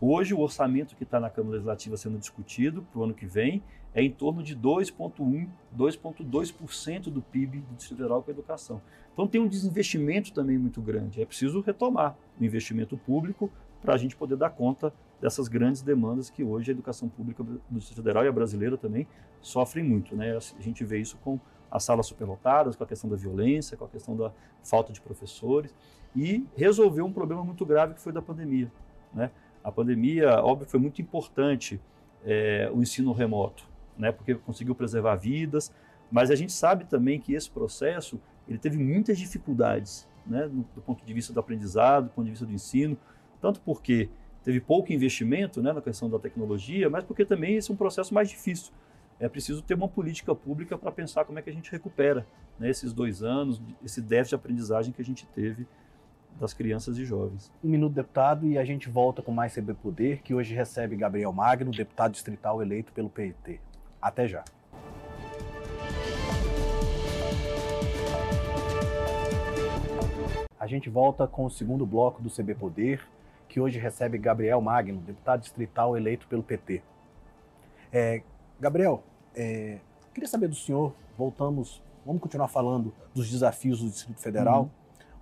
Hoje, 0.00 0.32
o 0.32 0.38
orçamento 0.38 0.94
que 0.94 1.02
está 1.02 1.18
na 1.18 1.28
Câmara 1.28 1.54
Legislativa 1.54 1.96
sendo 1.96 2.18
discutido 2.18 2.82
para 2.92 3.00
o 3.00 3.02
ano 3.02 3.12
que 3.12 3.26
vem 3.26 3.60
é 3.92 4.00
em 4.00 4.12
torno 4.12 4.44
de 4.44 4.56
2,1%, 4.56 5.48
2,2% 5.76 7.02
do 7.10 7.20
PIB 7.20 7.58
do 7.62 7.74
Distrito 7.74 7.98
Federal 7.98 8.22
com 8.22 8.30
a 8.30 8.32
educação. 8.32 8.80
Então, 9.12 9.26
tem 9.26 9.40
um 9.40 9.48
desinvestimento 9.48 10.32
também 10.32 10.56
muito 10.56 10.80
grande. 10.80 11.20
É 11.20 11.26
preciso 11.26 11.60
retomar 11.62 12.16
o 12.40 12.44
investimento 12.44 12.96
público 12.96 13.50
para 13.80 13.94
a 13.94 13.96
gente 13.96 14.16
poder 14.16 14.36
dar 14.36 14.50
conta 14.50 14.92
dessas 15.20 15.48
grandes 15.48 15.82
demandas 15.82 16.30
que 16.30 16.44
hoje 16.44 16.70
a 16.70 16.74
educação 16.74 17.08
pública 17.08 17.42
do 17.42 17.60
Distrito 17.70 17.96
Federal 17.96 18.24
e 18.24 18.28
a 18.28 18.32
brasileira 18.32 18.76
também 18.76 19.06
sofrem 19.40 19.84
muito. 19.84 20.14
Né? 20.16 20.36
A 20.36 20.62
gente 20.62 20.84
vê 20.84 20.98
isso 20.98 21.16
com 21.18 21.38
as 21.70 21.84
salas 21.84 22.06
superlotadas, 22.06 22.76
com 22.76 22.84
a 22.84 22.86
questão 22.86 23.10
da 23.10 23.16
violência, 23.16 23.76
com 23.76 23.84
a 23.84 23.88
questão 23.88 24.16
da 24.16 24.32
falta 24.62 24.92
de 24.92 25.00
professores 25.00 25.74
e 26.16 26.46
resolver 26.56 27.02
um 27.02 27.12
problema 27.12 27.44
muito 27.44 27.64
grave 27.66 27.94
que 27.94 28.00
foi 28.00 28.12
da 28.12 28.22
pandemia. 28.22 28.70
Né? 29.12 29.30
A 29.62 29.70
pandemia, 29.70 30.42
óbvio, 30.42 30.68
foi 30.68 30.80
muito 30.80 31.02
importante 31.02 31.80
é, 32.24 32.70
o 32.72 32.82
ensino 32.82 33.12
remoto, 33.12 33.64
né? 33.96 34.12
porque 34.12 34.34
conseguiu 34.34 34.74
preservar 34.74 35.16
vidas, 35.16 35.72
mas 36.10 36.30
a 36.30 36.34
gente 36.34 36.52
sabe 36.52 36.84
também 36.84 37.20
que 37.20 37.34
esse 37.34 37.50
processo 37.50 38.20
ele 38.48 38.58
teve 38.58 38.78
muitas 38.78 39.18
dificuldades 39.18 40.08
né? 40.26 40.48
do 40.48 40.80
ponto 40.82 41.04
de 41.04 41.12
vista 41.12 41.32
do 41.32 41.40
aprendizado, 41.40 42.04
do 42.04 42.10
ponto 42.10 42.24
de 42.24 42.30
vista 42.30 42.46
do 42.46 42.52
ensino, 42.52 42.96
tanto 43.40 43.60
porque 43.60 44.08
teve 44.44 44.60
pouco 44.60 44.92
investimento 44.92 45.62
né, 45.62 45.72
na 45.72 45.82
questão 45.82 46.08
da 46.08 46.18
tecnologia, 46.18 46.88
mas 46.88 47.04
porque 47.04 47.24
também 47.24 47.56
esse 47.56 47.70
é 47.70 47.74
um 47.74 47.76
processo 47.76 48.14
mais 48.14 48.28
difícil. 48.28 48.72
É 49.20 49.28
preciso 49.28 49.62
ter 49.62 49.74
uma 49.74 49.88
política 49.88 50.34
pública 50.34 50.78
para 50.78 50.92
pensar 50.92 51.24
como 51.24 51.38
é 51.38 51.42
que 51.42 51.50
a 51.50 51.52
gente 51.52 51.70
recupera 51.70 52.24
né, 52.58 52.70
esses 52.70 52.92
dois 52.92 53.22
anos, 53.22 53.60
esse 53.84 54.00
déficit 54.00 54.30
de 54.30 54.34
aprendizagem 54.36 54.92
que 54.92 55.02
a 55.02 55.04
gente 55.04 55.26
teve 55.26 55.66
das 56.38 56.54
crianças 56.54 56.96
e 56.98 57.04
jovens. 57.04 57.52
Um 57.62 57.68
minuto, 57.68 57.94
deputado, 57.94 58.46
e 58.46 58.56
a 58.56 58.64
gente 58.64 58.88
volta 58.88 59.20
com 59.20 59.32
mais 59.32 59.54
CB 59.54 59.74
Poder, 59.74 60.22
que 60.22 60.32
hoje 60.32 60.54
recebe 60.54 60.94
Gabriel 60.94 61.32
Magno, 61.32 61.72
deputado 61.72 62.12
distrital 62.12 62.62
eleito 62.62 62.92
pelo 62.92 63.10
PT. 63.10 63.60
Até 64.00 64.28
já. 64.28 64.44
A 70.58 70.66
gente 70.66 70.88
volta 70.88 71.26
com 71.26 71.44
o 71.44 71.50
segundo 71.50 71.84
bloco 71.86 72.22
do 72.22 72.30
CB 72.30 72.54
Poder, 72.54 73.00
que 73.48 73.60
hoje 73.60 73.78
recebe 73.78 74.18
Gabriel 74.18 74.60
Magno, 74.60 75.00
deputado 75.00 75.40
distrital 75.40 75.96
eleito 75.96 76.26
pelo 76.28 76.42
PT. 76.42 76.82
É, 77.92 78.22
Gabriel, 78.60 79.02
é, 79.34 79.78
queria 80.12 80.28
saber 80.28 80.48
do 80.48 80.54
senhor, 80.54 80.94
voltamos, 81.16 81.82
vamos 82.04 82.20
continuar 82.20 82.48
falando 82.48 82.92
dos 83.14 83.30
desafios 83.30 83.80
do 83.80 83.88
Distrito 83.88 84.20
Federal. 84.20 84.70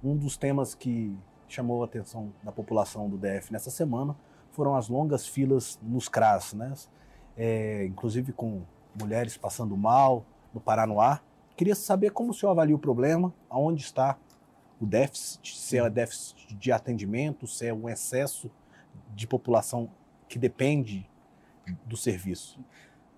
Uhum. 0.03 0.13
Um 0.13 0.17
dos 0.17 0.37
temas 0.37 0.75
que 0.75 1.17
chamou 1.49 1.83
a 1.83 1.87
atenção 1.87 2.33
da 2.43 2.51
população 2.51 3.09
do 3.09 3.17
DF 3.17 3.53
nessa 3.53 3.71
semana 3.71 4.17
foram 4.51 4.75
as 4.75 4.89
longas 4.89 5.27
filas 5.27 5.79
nos 5.83 6.09
CRAS, 6.09 6.53
né? 6.55 6.73
É, 7.37 7.85
inclusive 7.85 8.33
com 8.33 8.63
mulheres 8.99 9.37
passando 9.37 9.77
mal 9.77 10.25
no 10.53 10.61
Paranoá. 10.61 11.21
Queria 11.57 11.75
saber 11.75 12.11
como 12.11 12.31
o 12.31 12.35
senhor 12.35 12.53
avalia 12.53 12.75
o 12.75 12.79
problema, 12.79 13.33
aonde 13.49 13.83
está 13.83 14.17
o 14.81 14.87
déficit, 14.87 15.57
se 15.57 15.79
é 15.79 15.91
déficit 15.91 16.55
de 16.55 16.73
atendimento, 16.73 17.47
se 17.47 17.67
é 17.67 17.73
um 17.73 17.89
excesso 17.89 18.51
de 19.15 19.27
população 19.27 19.91
que 20.29 20.39
depende 20.39 21.09
do 21.85 21.97
serviço. 21.97 22.59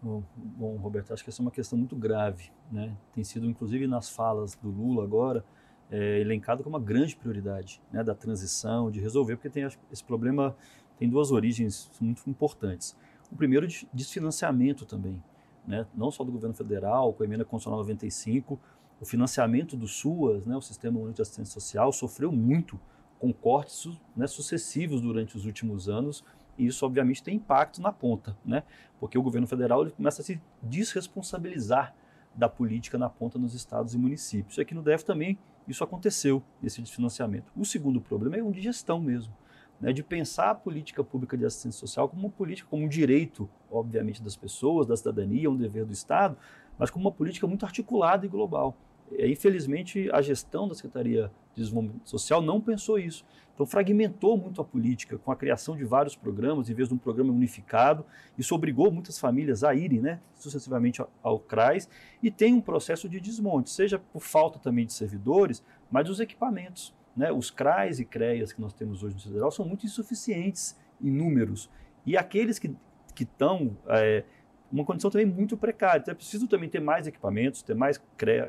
Bom, 0.02 0.76
Roberto, 0.76 1.12
acho 1.12 1.24
que 1.24 1.30
essa 1.30 1.42
é 1.42 1.44
uma 1.44 1.50
questão 1.50 1.76
muito 1.78 1.96
grave. 1.96 2.50
Né? 2.70 2.96
Tem 3.12 3.24
sido, 3.24 3.46
inclusive, 3.46 3.86
nas 3.86 4.08
falas 4.08 4.54
do 4.54 4.70
Lula 4.70 5.02
agora, 5.02 5.44
é, 5.90 6.20
elencado 6.20 6.62
como 6.62 6.76
uma 6.76 6.84
grande 6.84 7.16
prioridade 7.16 7.80
né, 7.90 8.04
da 8.04 8.14
transição, 8.14 8.90
de 8.90 9.00
resolver, 9.00 9.36
porque 9.36 9.50
tem 9.50 9.66
esse 9.90 10.04
problema 10.04 10.56
tem 10.98 11.08
duas 11.08 11.30
origens 11.30 11.90
muito 12.00 12.28
importantes. 12.28 12.96
O 13.30 13.36
primeiro, 13.36 13.66
de 13.66 13.88
desfinanciamento 13.92 14.84
também 14.84 15.22
né, 15.68 15.86
não 15.94 16.10
só 16.10 16.24
do 16.24 16.32
governo 16.32 16.54
federal, 16.54 17.12
com 17.12 17.22
a 17.22 17.26
emenda 17.26 17.44
constitucional 17.44 17.80
95, 17.80 18.58
o 19.00 19.04
financiamento 19.04 19.76
do 19.76 19.86
SUAS, 19.86 20.46
né, 20.46 20.56
o 20.56 20.60
Sistema 20.60 20.98
Único 20.98 21.14
de 21.14 21.22
Assistência 21.22 21.54
Social, 21.54 21.92
sofreu 21.92 22.32
muito 22.32 22.78
com 23.18 23.32
cortes 23.32 23.98
né, 24.16 24.26
sucessivos 24.26 25.00
durante 25.00 25.36
os 25.36 25.44
últimos 25.44 25.88
anos, 25.88 26.24
e 26.56 26.66
isso 26.66 26.84
obviamente 26.84 27.22
tem 27.22 27.36
impacto 27.36 27.80
na 27.80 27.92
ponta, 27.92 28.36
né, 28.44 28.62
porque 28.98 29.16
o 29.16 29.22
governo 29.22 29.46
federal 29.46 29.82
ele 29.82 29.92
começa 29.92 30.22
a 30.22 30.24
se 30.24 30.40
desresponsabilizar 30.62 31.94
da 32.34 32.48
política 32.48 32.98
na 32.98 33.08
ponta 33.08 33.38
nos 33.38 33.54
estados 33.54 33.94
e 33.94 33.98
municípios. 33.98 34.58
E 34.58 34.60
aqui 34.60 34.74
no 34.74 34.82
DF 34.82 35.04
também 35.04 35.38
isso 35.66 35.84
aconteceu, 35.84 36.42
esse 36.62 36.80
desfinanciamento. 36.80 37.52
O 37.56 37.64
segundo 37.64 38.00
problema 38.00 38.36
é 38.36 38.42
um 38.42 38.50
de 38.50 38.60
gestão 38.60 39.00
mesmo 39.00 39.32
né, 39.80 39.92
de 39.92 40.02
pensar 40.02 40.50
a 40.50 40.54
política 40.54 41.04
pública 41.04 41.36
de 41.36 41.44
assistência 41.44 41.78
social 41.78 42.08
como 42.08 42.22
uma 42.22 42.30
política, 42.30 42.68
como 42.68 42.84
um 42.84 42.88
direito, 42.88 43.48
obviamente, 43.70 44.22
das 44.22 44.36
pessoas, 44.36 44.86
da 44.86 44.96
cidadania, 44.96 45.50
um 45.50 45.56
dever 45.56 45.84
do 45.84 45.92
Estado, 45.92 46.36
mas 46.78 46.90
como 46.90 47.06
uma 47.06 47.12
política 47.12 47.46
muito 47.46 47.64
articulada 47.64 48.26
e 48.26 48.28
global. 48.28 48.76
E, 49.12 49.30
infelizmente, 49.30 50.10
a 50.12 50.20
gestão 50.20 50.68
da 50.68 50.74
Secretaria 50.74 51.30
de 51.54 51.62
Desenvolvimento 51.62 52.08
Social 52.08 52.42
não 52.42 52.60
pensou 52.60 52.98
isso. 52.98 53.24
Então, 53.54 53.66
fragmentou 53.66 54.38
muito 54.38 54.60
a 54.60 54.64
política 54.64 55.18
com 55.18 55.32
a 55.32 55.36
criação 55.36 55.76
de 55.76 55.84
vários 55.84 56.14
programas, 56.14 56.70
em 56.70 56.74
vez 56.74 56.88
de 56.88 56.94
um 56.94 56.98
programa 56.98 57.32
unificado. 57.32 58.04
Isso 58.38 58.54
obrigou 58.54 58.90
muitas 58.92 59.18
famílias 59.18 59.64
a 59.64 59.74
irem 59.74 60.00
né, 60.00 60.20
sucessivamente 60.36 61.02
ao, 61.22 61.40
CRAS 61.40 61.88
e 62.22 62.30
tem 62.30 62.54
um 62.54 62.60
processo 62.60 63.08
de 63.08 63.18
desmonte, 63.20 63.70
seja 63.70 63.98
por 63.98 64.22
falta 64.22 64.60
também 64.60 64.86
de 64.86 64.92
servidores, 64.92 65.64
mas 65.90 66.06
dos 66.06 66.20
equipamentos. 66.20 66.94
Né? 67.16 67.32
Os 67.32 67.50
CRAs 67.50 67.98
e 67.98 68.04
CREAs 68.04 68.52
que 68.52 68.60
nós 68.60 68.72
temos 68.72 69.02
hoje 69.02 69.16
no 69.16 69.20
Federal 69.20 69.50
são 69.50 69.64
muito 69.64 69.84
insuficientes 69.84 70.78
em 71.02 71.10
números. 71.10 71.68
E 72.06 72.16
aqueles 72.16 72.60
que 72.60 72.76
estão 73.18 73.76
é, 73.88 74.22
uma 74.70 74.84
condição 74.84 75.10
também 75.10 75.26
muito 75.26 75.56
precária. 75.56 76.00
Então 76.00 76.12
é 76.12 76.14
preciso 76.14 76.46
também 76.46 76.68
ter 76.68 76.80
mais 76.80 77.06
equipamentos, 77.06 77.62
ter 77.62 77.74
mais 77.74 78.00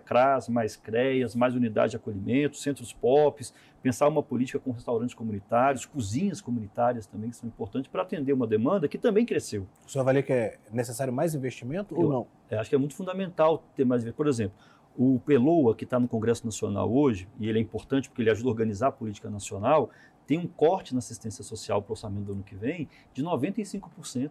CRAS, 0.06 0.50
mais 0.50 0.76
CREAs, 0.76 1.36
mais 1.36 1.56
unidades 1.56 1.92
de 1.92 1.98
acolhimento, 1.98 2.58
centros 2.58 2.92
POPs, 2.92 3.54
pensar 3.82 4.08
uma 4.08 4.22
política 4.22 4.60
com 4.60 4.72
restaurantes 4.72 5.16
comunitários, 5.16 5.86
cozinhas 5.86 6.42
comunitárias 6.42 7.08
também, 7.08 7.30
que 7.30 7.38
são 7.38 7.48
importantes 7.48 7.90
para 7.90 8.02
atender 8.02 8.34
uma 8.34 8.46
demanda 8.46 8.88
que 8.88 8.98
também 8.98 9.26
cresceu. 9.26 9.66
O 9.86 9.90
senhor 9.90 10.04
avalia 10.04 10.22
que 10.22 10.34
é 10.34 10.58
necessário 10.72 11.14
mais 11.14 11.34
investimento 11.34 11.96
Eu, 11.96 12.02
ou 12.02 12.10
não? 12.10 12.28
É, 12.50 12.58
acho 12.58 12.70
que 12.70 12.76
é 12.76 12.80
muito 12.80 12.96
fundamental 12.96 13.64
ter 13.76 13.86
mais 13.86 14.02
investimento. 14.02 14.18
Por 14.18 14.28
exemplo, 14.28 14.58
o 14.98 15.20
Peloa, 15.26 15.74
que 15.74 15.86
está 15.86 15.98
no 15.98 16.10
Congresso 16.10 16.46
Nacional 16.46 16.92
hoje, 16.92 17.28
e 17.40 17.48
ele 17.48 17.60
é 17.60 17.62
importante 17.62 18.10
porque 18.10 18.22
ele 18.22 18.30
ajuda 18.30 18.50
a 18.50 18.52
organizar 18.52 18.88
a 18.88 18.92
política 18.92 19.30
nacional, 19.30 19.90
tem 20.28 20.38
um 20.38 20.46
corte 20.46 20.94
na 20.94 21.00
assistência 21.00 21.44
social 21.44 21.82
para 21.82 21.92
o 21.92 21.94
orçamento 21.94 22.26
do 22.26 22.34
ano 22.34 22.44
que 22.44 22.54
vem 22.54 22.88
de 23.14 23.24
95% 23.24 24.30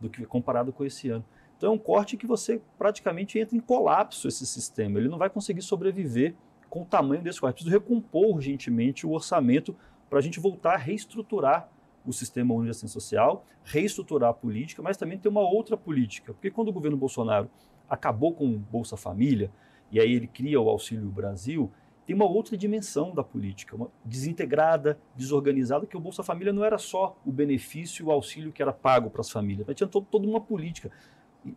do 0.00 0.08
que 0.08 0.24
comparado 0.26 0.72
com 0.72 0.84
esse 0.84 1.08
ano. 1.08 1.24
Então 1.56 1.70
é 1.70 1.72
um 1.74 1.78
corte 1.78 2.16
que 2.16 2.26
você 2.26 2.60
praticamente 2.78 3.38
entra 3.38 3.56
em 3.56 3.60
colapso 3.60 4.28
esse 4.28 4.46
sistema. 4.46 4.98
Ele 4.98 5.08
não 5.08 5.18
vai 5.18 5.30
conseguir 5.30 5.62
sobreviver 5.62 6.34
com 6.68 6.82
o 6.82 6.84
tamanho 6.84 7.22
desse 7.22 7.40
corte. 7.40 7.54
Precisa 7.54 7.78
recompor 7.78 8.34
urgentemente 8.34 9.06
o 9.06 9.12
orçamento 9.12 9.74
para 10.10 10.18
a 10.18 10.22
gente 10.22 10.40
voltar 10.40 10.74
a 10.74 10.76
reestruturar 10.76 11.68
o 12.04 12.12
sistema 12.12 12.52
único 12.52 12.64
de 12.64 12.70
assistência 12.70 13.00
social, 13.00 13.46
reestruturar 13.64 14.30
a 14.30 14.34
política, 14.34 14.82
mas 14.82 14.96
também 14.96 15.18
ter 15.18 15.28
uma 15.28 15.40
outra 15.40 15.76
política. 15.76 16.32
Porque 16.32 16.50
quando 16.50 16.68
o 16.68 16.72
governo 16.72 16.96
Bolsonaro 16.96 17.48
acabou 17.88 18.34
com 18.34 18.46
o 18.46 18.58
Bolsa 18.58 18.96
Família, 18.96 19.50
e 19.90 20.00
aí 20.00 20.12
ele 20.12 20.26
cria 20.26 20.60
o 20.60 20.68
Auxílio 20.68 21.08
Brasil, 21.08 21.70
tem 22.06 22.14
uma 22.14 22.26
outra 22.26 22.56
dimensão 22.56 23.14
da 23.14 23.22
política, 23.22 23.76
uma 23.76 23.90
desintegrada, 24.04 24.98
desorganizada, 25.16 25.86
que 25.86 25.96
o 25.96 26.00
Bolsa 26.00 26.22
Família 26.22 26.52
não 26.52 26.64
era 26.64 26.78
só 26.78 27.16
o 27.24 27.32
benefício 27.32 28.04
e 28.04 28.06
o 28.06 28.10
auxílio 28.10 28.52
que 28.52 28.62
era 28.62 28.72
pago 28.72 29.10
para 29.10 29.20
as 29.20 29.30
famílias, 29.30 29.66
mas 29.66 29.76
tinha 29.76 29.88
todo, 29.88 30.06
toda 30.10 30.26
uma 30.26 30.40
política 30.40 30.90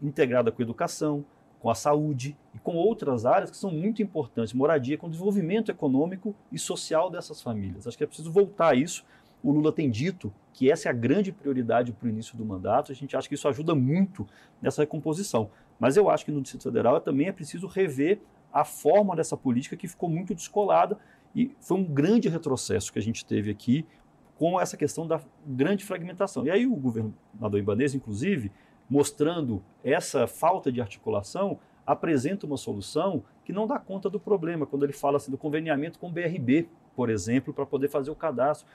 integrada 0.01 0.51
com 0.51 0.61
a 0.61 0.63
educação, 0.63 1.25
com 1.59 1.69
a 1.69 1.75
saúde 1.75 2.37
e 2.53 2.59
com 2.59 2.75
outras 2.75 3.25
áreas 3.25 3.49
que 3.49 3.57
são 3.57 3.71
muito 3.71 4.01
importantes, 4.01 4.53
moradia, 4.53 4.97
com 4.97 5.07
o 5.07 5.09
desenvolvimento 5.09 5.71
econômico 5.71 6.35
e 6.51 6.59
social 6.59 7.09
dessas 7.09 7.41
famílias. 7.41 7.87
Acho 7.87 7.97
que 7.97 8.03
é 8.03 8.07
preciso 8.07 8.31
voltar 8.31 8.69
a 8.69 8.75
isso. 8.75 9.03
O 9.43 9.51
Lula 9.51 9.71
tem 9.71 9.89
dito 9.89 10.33
que 10.53 10.71
essa 10.71 10.89
é 10.89 10.91
a 10.91 10.93
grande 10.93 11.31
prioridade 11.31 11.91
para 11.91 12.07
o 12.07 12.09
início 12.09 12.37
do 12.37 12.45
mandato. 12.45 12.91
A 12.91 12.95
gente 12.95 13.15
acha 13.15 13.27
que 13.27 13.35
isso 13.35 13.47
ajuda 13.47 13.75
muito 13.75 14.25
nessa 14.61 14.81
recomposição. 14.81 15.49
Mas 15.79 15.95
eu 15.95 16.09
acho 16.09 16.25
que 16.25 16.31
no 16.31 16.41
Distrito 16.41 16.63
Federal 16.63 16.99
também 16.99 17.27
é 17.27 17.31
preciso 17.31 17.67
rever 17.67 18.19
a 18.57 18.63
forma 18.63 19.15
dessa 19.15 19.37
política 19.37 19.77
que 19.77 19.87
ficou 19.87 20.09
muito 20.09 20.33
descolada 20.33 20.97
e 21.35 21.55
foi 21.59 21.77
um 21.77 21.83
grande 21.83 22.27
retrocesso 22.27 22.91
que 22.91 22.97
a 22.97 23.01
gente 23.01 23.23
teve 23.23 23.51
aqui 23.51 23.85
com 24.35 24.59
essa 24.59 24.75
questão 24.75 25.05
da 25.05 25.21
grande 25.45 25.85
fragmentação. 25.85 26.43
E 26.43 26.49
aí 26.49 26.65
o 26.65 26.75
governador 26.75 27.59
Ibanez, 27.59 27.93
inclusive, 27.93 28.51
mostrando 28.89 29.63
essa 29.83 30.25
falta 30.25 30.71
de 30.71 30.81
articulação, 30.81 31.59
apresenta 31.85 32.47
uma 32.47 32.57
solução 32.57 33.23
que 33.45 33.53
não 33.53 33.67
dá 33.67 33.77
conta 33.77 34.09
do 34.09 34.19
problema, 34.19 34.65
quando 34.65 34.83
ele 34.83 34.93
fala 34.93 35.17
assim, 35.17 35.29
do 35.29 35.37
conveniamento 35.37 35.99
com 35.99 36.07
o 36.07 36.11
BRB, 36.11 36.67
por 36.95 37.11
exemplo, 37.11 37.53
para 37.53 37.65
poder 37.65 37.89
fazer 37.89 38.09
o 38.09 38.15
cadastro. 38.15 38.67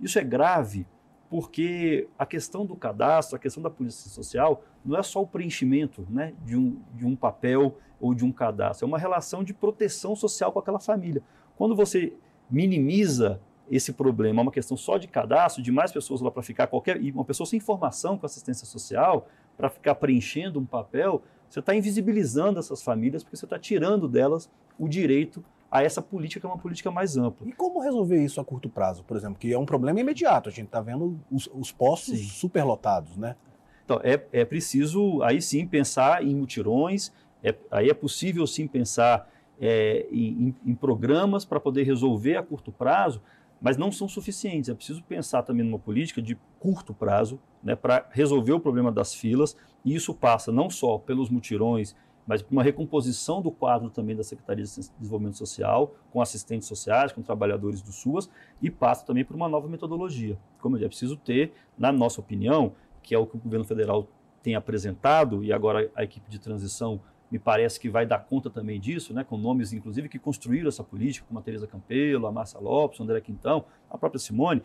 Isso 0.00 0.20
é 0.20 0.22
grave 0.22 0.86
porque 1.28 2.08
a 2.18 2.24
questão 2.24 2.64
do 2.64 2.76
cadastro, 2.76 3.36
a 3.36 3.38
questão 3.38 3.62
da 3.62 3.70
polícia 3.70 4.10
social, 4.10 4.62
não 4.84 4.96
é 4.98 5.02
só 5.02 5.22
o 5.22 5.26
preenchimento 5.26 6.06
né, 6.08 6.32
de, 6.44 6.56
um, 6.56 6.78
de 6.94 7.04
um 7.04 7.16
papel 7.16 7.76
ou 8.00 8.14
de 8.14 8.24
um 8.24 8.32
cadastro, 8.32 8.84
é 8.84 8.88
uma 8.88 8.98
relação 8.98 9.42
de 9.42 9.52
proteção 9.54 10.14
social 10.14 10.52
com 10.52 10.58
aquela 10.58 10.78
família. 10.78 11.22
Quando 11.56 11.74
você 11.74 12.12
minimiza 12.50 13.40
esse 13.70 13.92
problema, 13.92 14.40
é 14.40 14.42
uma 14.42 14.52
questão 14.52 14.76
só 14.76 14.96
de 14.96 15.08
cadastro, 15.08 15.62
de 15.62 15.72
mais 15.72 15.90
pessoas 15.90 16.20
lá 16.20 16.30
para 16.30 16.42
ficar 16.42 16.68
qualquer. 16.68 17.02
E 17.02 17.10
uma 17.10 17.24
pessoa 17.24 17.46
sem 17.46 17.58
formação 17.58 18.16
com 18.16 18.24
assistência 18.24 18.66
social, 18.66 19.28
para 19.56 19.68
ficar 19.68 19.94
preenchendo 19.96 20.60
um 20.60 20.66
papel, 20.66 21.22
você 21.48 21.60
está 21.60 21.74
invisibilizando 21.74 22.58
essas 22.58 22.82
famílias, 22.82 23.24
porque 23.24 23.36
você 23.36 23.46
está 23.46 23.58
tirando 23.58 24.08
delas 24.08 24.50
o 24.78 24.88
direito 24.88 25.42
a 25.70 25.82
essa 25.82 26.00
política 26.00 26.40
que 26.40 26.46
é 26.46 26.48
uma 26.48 26.58
política 26.58 26.90
mais 26.90 27.16
ampla. 27.16 27.46
E 27.48 27.52
como 27.52 27.80
resolver 27.80 28.22
isso 28.22 28.40
a 28.40 28.44
curto 28.44 28.68
prazo, 28.68 29.02
por 29.04 29.16
exemplo? 29.16 29.38
Que 29.38 29.52
é 29.52 29.58
um 29.58 29.66
problema 29.66 30.00
imediato, 30.00 30.48
a 30.48 30.52
gente 30.52 30.66
está 30.66 30.80
vendo 30.80 31.18
os, 31.30 31.48
os 31.54 31.72
postos 31.72 32.18
sim. 32.18 32.24
superlotados, 32.24 33.16
né? 33.16 33.36
Então, 33.84 34.00
é, 34.02 34.20
é 34.32 34.44
preciso, 34.44 35.22
aí 35.22 35.40
sim, 35.40 35.66
pensar 35.66 36.24
em 36.24 36.34
mutirões, 36.34 37.12
é, 37.42 37.54
aí 37.70 37.88
é 37.88 37.94
possível 37.94 38.44
sim 38.46 38.66
pensar 38.66 39.30
é, 39.60 40.06
em, 40.10 40.54
em, 40.64 40.74
programas 40.74 41.44
para 41.44 41.60
poder 41.60 41.84
resolver 41.84 42.36
a 42.36 42.42
curto 42.42 42.72
prazo, 42.72 43.22
mas 43.60 43.76
não 43.76 43.92
são 43.92 44.08
suficientes. 44.08 44.68
É 44.68 44.74
preciso 44.74 45.02
pensar 45.04 45.42
também 45.42 45.64
numa 45.64 45.78
política 45.78 46.20
de 46.20 46.36
curto 46.58 46.92
prazo 46.92 47.38
né, 47.62 47.76
para 47.76 48.06
resolver 48.10 48.52
o 48.52 48.60
problema 48.60 48.90
das 48.90 49.14
filas, 49.14 49.56
e 49.84 49.94
isso 49.94 50.12
passa 50.12 50.50
não 50.50 50.68
só 50.68 50.98
pelos 50.98 51.30
mutirões 51.30 51.94
mas 52.26 52.44
uma 52.50 52.62
recomposição 52.62 53.40
do 53.40 53.50
quadro 53.50 53.88
também 53.88 54.16
da 54.16 54.24
Secretaria 54.24 54.64
de 54.64 54.70
Desenvolvimento 54.98 55.36
Social, 55.36 55.94
com 56.10 56.20
assistentes 56.20 56.66
sociais, 56.66 57.12
com 57.12 57.22
trabalhadores 57.22 57.80
do 57.80 57.92
SUAS, 57.92 58.28
e 58.60 58.70
passa 58.70 59.06
também 59.06 59.24
por 59.24 59.36
uma 59.36 59.48
nova 59.48 59.68
metodologia. 59.68 60.36
Como 60.60 60.74
eu 60.74 60.78
disse, 60.78 60.86
é 60.86 60.88
preciso 60.88 61.16
ter, 61.16 61.52
na 61.78 61.92
nossa 61.92 62.20
opinião, 62.20 62.72
que 63.02 63.14
é 63.14 63.18
o 63.18 63.26
que 63.26 63.36
o 63.36 63.38
governo 63.38 63.64
federal 63.64 64.08
tem 64.42 64.54
apresentado, 64.54 65.44
e 65.44 65.52
agora 65.52 65.90
a 65.94 66.02
equipe 66.02 66.28
de 66.28 66.38
transição 66.38 67.00
me 67.30 67.38
parece 67.38 67.78
que 67.78 67.88
vai 67.88 68.06
dar 68.06 68.20
conta 68.20 68.48
também 68.48 68.80
disso, 68.80 69.12
né, 69.12 69.24
com 69.24 69.36
nomes, 69.36 69.72
inclusive, 69.72 70.08
que 70.08 70.18
construíram 70.18 70.68
essa 70.68 70.84
política, 70.84 71.26
como 71.26 71.38
a 71.38 71.42
Tereza 71.42 71.66
Campelo, 71.66 72.26
a 72.26 72.32
Márcia 72.32 72.60
Lopes, 72.60 73.00
o 73.00 73.02
André 73.02 73.20
Quintão, 73.20 73.64
a 73.90 73.98
própria 73.98 74.18
Simone, 74.18 74.62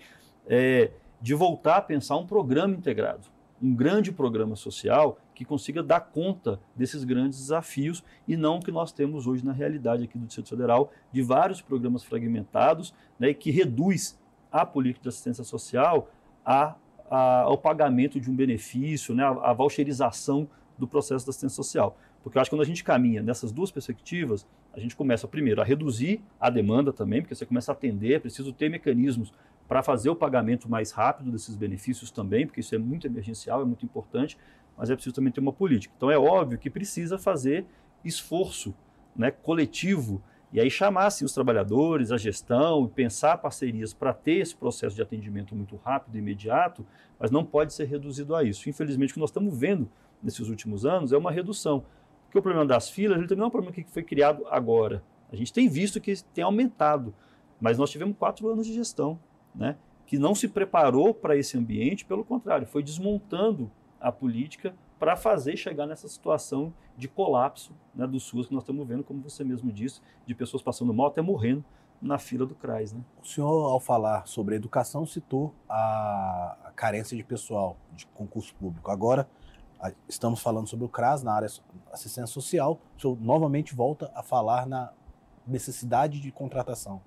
é, 0.48 0.92
de 1.20 1.34
voltar 1.34 1.78
a 1.78 1.82
pensar 1.82 2.18
um 2.18 2.26
programa 2.26 2.76
integrado 2.76 3.28
um 3.62 3.76
grande 3.76 4.12
programa 4.12 4.56
social 4.56 5.20
que 5.42 5.46
consiga 5.46 5.82
dar 5.82 6.02
conta 6.02 6.60
desses 6.76 7.04
grandes 7.04 7.40
desafios 7.40 8.04
e 8.28 8.38
não 8.38 8.58
o 8.58 8.60
que 8.60 8.72
nós 8.72 8.92
temos 8.92 9.26
hoje 9.26 9.44
na 9.44 9.52
realidade 9.52 10.04
aqui 10.04 10.16
do 10.16 10.28
Distrito 10.28 10.50
Federal, 10.50 10.92
de 11.12 11.24
vários 11.24 11.62
programas 11.62 12.04
fragmentados, 12.04 12.94
né, 13.20 13.34
que 13.34 13.50
reduz 13.50 14.20
a 14.52 14.68
política 14.68 15.02
de 15.02 15.10
assistência 15.10 15.44
social 15.44 16.12
a, 16.46 16.76
a, 17.10 17.42
ao 17.42 17.58
pagamento 17.58 18.20
de 18.20 18.30
um 18.30 18.36
benefício, 18.36 19.16
né, 19.16 19.24
a, 19.24 19.50
a 19.50 19.54
voucherização 19.54 20.48
do 20.78 20.88
processo 20.88 21.26
da 21.26 21.32
assistência 21.32 21.56
social. 21.56 21.98
Porque 22.22 22.38
eu 22.38 22.42
acho 22.42 22.52
que 22.52 22.56
quando 22.56 22.62
a 22.62 22.68
gente 22.68 22.84
caminha 22.84 23.24
nessas 23.24 23.52
duas 23.52 23.72
perspectivas, 23.72 24.46
a 24.72 24.80
gente 24.80 24.96
começa, 24.96 25.28
primeiro, 25.28 25.60
a 25.60 25.64
reduzir 25.64 26.22
a 26.40 26.52
demanda 26.52 26.94
também, 26.94 27.20
porque 27.20 27.34
você 27.34 27.48
começa 27.48 27.72
a 27.72 27.74
atender, 27.74 28.14
é 28.14 28.20
preciso 28.20 28.54
ter 28.54 28.70
mecanismos 28.70 29.34
para 29.72 29.82
fazer 29.82 30.10
o 30.10 30.16
pagamento 30.18 30.70
mais 30.70 30.92
rápido 30.92 31.32
desses 31.32 31.56
benefícios 31.56 32.12
também, 32.12 32.46
porque 32.46 32.60
isso 32.60 32.76
é 32.76 32.78
muito 32.78 33.08
emergencial, 33.08 33.62
é 33.62 33.64
muito 33.64 33.86
importante, 33.86 34.38
mas 34.82 34.90
é 34.90 34.96
preciso 34.96 35.14
também 35.14 35.32
ter 35.32 35.40
uma 35.40 35.54
política. 35.54 35.94
Então 35.96 36.10
é 36.10 36.18
óbvio 36.18 36.58
que 36.58 36.68
precisa 36.68 37.16
fazer 37.16 37.68
esforço 38.04 38.74
né, 39.16 39.30
coletivo 39.30 40.24
e 40.52 40.60
aí 40.60 40.72
chamasse 40.72 41.24
os 41.24 41.32
trabalhadores, 41.36 42.12
a 42.12 42.18
gestão, 42.18 42.88
pensar 42.88 43.38
parcerias 43.38 43.94
para 43.94 44.12
ter 44.12 44.40
esse 44.40 44.56
processo 44.56 44.96
de 44.96 45.02
atendimento 45.04 45.56
muito 45.56 45.76
rápido 45.76 46.16
e 46.16 46.18
imediato, 46.18 46.84
mas 47.20 47.30
não 47.30 47.46
pode 47.46 47.76
ser 47.76 47.86
reduzido 47.86 48.36
a 48.36 48.44
isso. 48.44 48.68
Infelizmente, 48.72 49.12
o 49.12 49.14
que 49.14 49.20
nós 49.20 49.30
estamos 49.30 49.56
vendo 49.56 49.88
nesses 50.22 50.50
últimos 50.50 50.84
anos 50.84 51.14
é 51.14 51.18
uma 51.18 51.32
redução. 51.32 51.86
Porque 52.26 52.40
o 52.40 52.42
problema 52.42 52.66
das 52.66 52.90
filas 52.90 53.20
ele 53.20 53.28
também 53.28 53.42
não 53.42 53.46
é 53.46 53.48
um 53.50 53.52
problema 53.52 53.72
que 53.72 53.84
foi 53.84 54.02
criado 54.02 54.48
agora. 54.50 55.04
A 55.32 55.36
gente 55.36 55.54
tem 55.54 55.70
visto 55.70 56.02
que 56.02 56.12
tem 56.34 56.44
aumentado, 56.44 57.14
mas 57.60 57.78
nós 57.78 57.92
tivemos 57.92 58.18
quatro 58.18 58.50
anos 58.50 58.66
de 58.66 58.74
gestão, 58.74 59.20
né, 59.54 59.78
que 60.08 60.18
não 60.18 60.34
se 60.34 60.48
preparou 60.48 61.14
para 61.14 61.38
esse 61.38 61.56
ambiente, 61.56 62.04
pelo 62.04 62.26
contrário, 62.26 62.66
foi 62.66 62.82
desmontando 62.82 63.72
a 64.02 64.12
política 64.12 64.74
para 65.00 65.16
fazer 65.16 65.56
chegar 65.56 65.86
nessa 65.86 66.08
situação 66.08 66.74
de 66.98 67.08
colapso 67.08 67.74
né, 67.94 68.06
do 68.06 68.20
SUS 68.20 68.48
que 68.48 68.54
nós 68.54 68.64
estamos 68.64 68.88
vendo, 68.88 69.04
como 69.04 69.22
você 69.22 69.44
mesmo 69.44 69.72
disse, 69.72 70.02
de 70.26 70.36
pessoas 70.36 70.62
passando 70.62 70.94
mal 70.94 71.08
até 71.08 71.22
morrendo 71.22 71.64
na 72.02 72.18
fila 72.18 72.46
do 72.46 72.56
CRAS. 72.56 72.94
Né? 72.94 73.02
O 73.22 73.26
senhor, 73.26 73.72
ao 73.72 73.80
falar 73.80 74.28
sobre 74.28 74.56
educação, 74.56 75.06
citou 75.06 75.54
a, 75.70 76.72
carência 76.76 77.16
de 77.16 77.24
pessoal 77.24 77.78
de 77.94 78.08
concurso 78.08 78.56
público. 78.56 78.90
Agora, 78.90 79.30
estamos 80.10 80.42
falando 80.42 80.68
sobre 80.68 80.86
o 80.86 80.90
CRAS 80.90 81.22
na 81.22 81.34
área 81.34 81.48
assistência 81.92 82.28
social. 82.28 82.80
O 82.98 83.02
senhor 83.02 83.18
novamente 83.22 83.76
volta 83.76 84.12
a 84.16 84.24
falar 84.24 84.66
na 84.66 84.92
necessidade 85.46 86.20
de 86.20 86.32
contratação. 86.32 87.02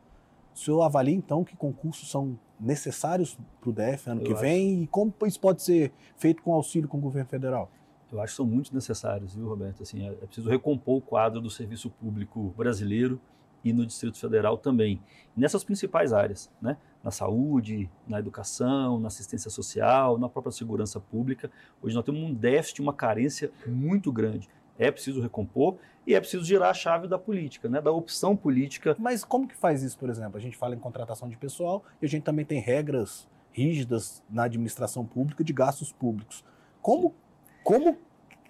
O 0.54 0.58
senhor 0.58 0.82
avalia, 0.82 1.14
então, 1.14 1.44
que 1.44 1.56
concursos 1.56 2.10
são 2.10 2.38
necessários 2.60 3.36
para 3.60 3.70
o 3.70 3.72
DF 3.72 4.10
ano 4.10 4.20
Eu 4.20 4.26
que 4.26 4.32
acho. 4.32 4.40
vem 4.40 4.82
e 4.84 4.86
como 4.86 5.12
isso 5.26 5.40
pode 5.40 5.62
ser 5.62 5.92
feito 6.16 6.42
com 6.42 6.52
auxílio 6.52 6.88
com 6.88 6.98
o 6.98 7.00
governo 7.00 7.28
federal? 7.28 7.70
eu 8.12 8.20
acho 8.20 8.32
que 8.32 8.36
são 8.36 8.46
muito 8.46 8.72
necessários, 8.72 9.34
viu, 9.34 9.48
Roberto? 9.48 9.82
Assim, 9.82 10.06
é, 10.06 10.12
é 10.12 10.26
preciso 10.26 10.48
recompor 10.48 10.98
o 10.98 11.00
quadro 11.00 11.40
do 11.40 11.50
serviço 11.50 11.90
público 11.90 12.54
brasileiro 12.56 13.20
e 13.64 13.72
no 13.72 13.84
Distrito 13.84 14.18
Federal 14.18 14.56
também. 14.58 15.00
nessas 15.36 15.64
principais 15.64 16.12
áreas, 16.12 16.50
né? 16.60 16.76
na 17.02 17.10
saúde, 17.10 17.90
na 18.06 18.18
educação, 18.18 19.00
na 19.00 19.08
assistência 19.08 19.50
social, 19.50 20.16
na 20.16 20.28
própria 20.28 20.52
segurança 20.52 21.00
pública. 21.00 21.50
Hoje 21.82 21.94
nós 21.94 22.04
temos 22.04 22.20
um 22.20 22.32
déficit, 22.32 22.80
uma 22.80 22.92
carência 22.92 23.50
muito 23.66 24.12
grande. 24.12 24.48
É 24.78 24.90
preciso 24.90 25.20
recompor 25.20 25.76
e 26.06 26.14
é 26.14 26.20
preciso 26.20 26.44
girar 26.44 26.70
a 26.70 26.74
chave 26.74 27.08
da 27.08 27.18
política, 27.18 27.68
né? 27.68 27.80
da 27.80 27.92
opção 27.92 28.36
política. 28.36 28.96
Mas 28.98 29.24
como 29.24 29.48
que 29.48 29.56
faz 29.56 29.82
isso, 29.82 29.98
por 29.98 30.08
exemplo? 30.08 30.36
A 30.36 30.40
gente 30.40 30.56
fala 30.56 30.74
em 30.74 30.78
contratação 30.78 31.28
de 31.28 31.36
pessoal 31.36 31.84
e 32.00 32.06
a 32.06 32.08
gente 32.08 32.22
também 32.22 32.44
tem 32.44 32.60
regras 32.60 33.28
rígidas 33.52 34.22
na 34.28 34.44
administração 34.44 35.06
pública 35.06 35.44
de 35.44 35.52
gastos 35.52 35.92
públicos. 35.92 36.44
Como 36.82 37.14
como 37.62 37.96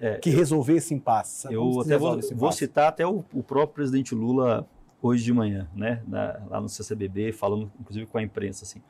é, 0.00 0.16
que 0.18 0.28
resolver 0.30 0.74
esse 0.74 0.92
impasse? 0.92 1.52
Eu 1.52 1.80
até 1.80 1.96
vou, 1.96 2.18
vou, 2.34 2.52
citar 2.52 2.88
até 2.88 3.06
o, 3.06 3.24
o, 3.32 3.42
próprio 3.42 3.74
presidente 3.74 4.14
Lula 4.14 4.66
hoje 5.00 5.22
de 5.22 5.32
manhã, 5.32 5.68
né, 5.74 6.02
na, 6.08 6.40
lá 6.50 6.60
no 6.60 6.68
CCBB, 6.68 7.32
falando 7.32 7.70
inclusive 7.80 8.06
com 8.06 8.18
a 8.18 8.22
imprensa 8.22 8.64
assim. 8.64 8.82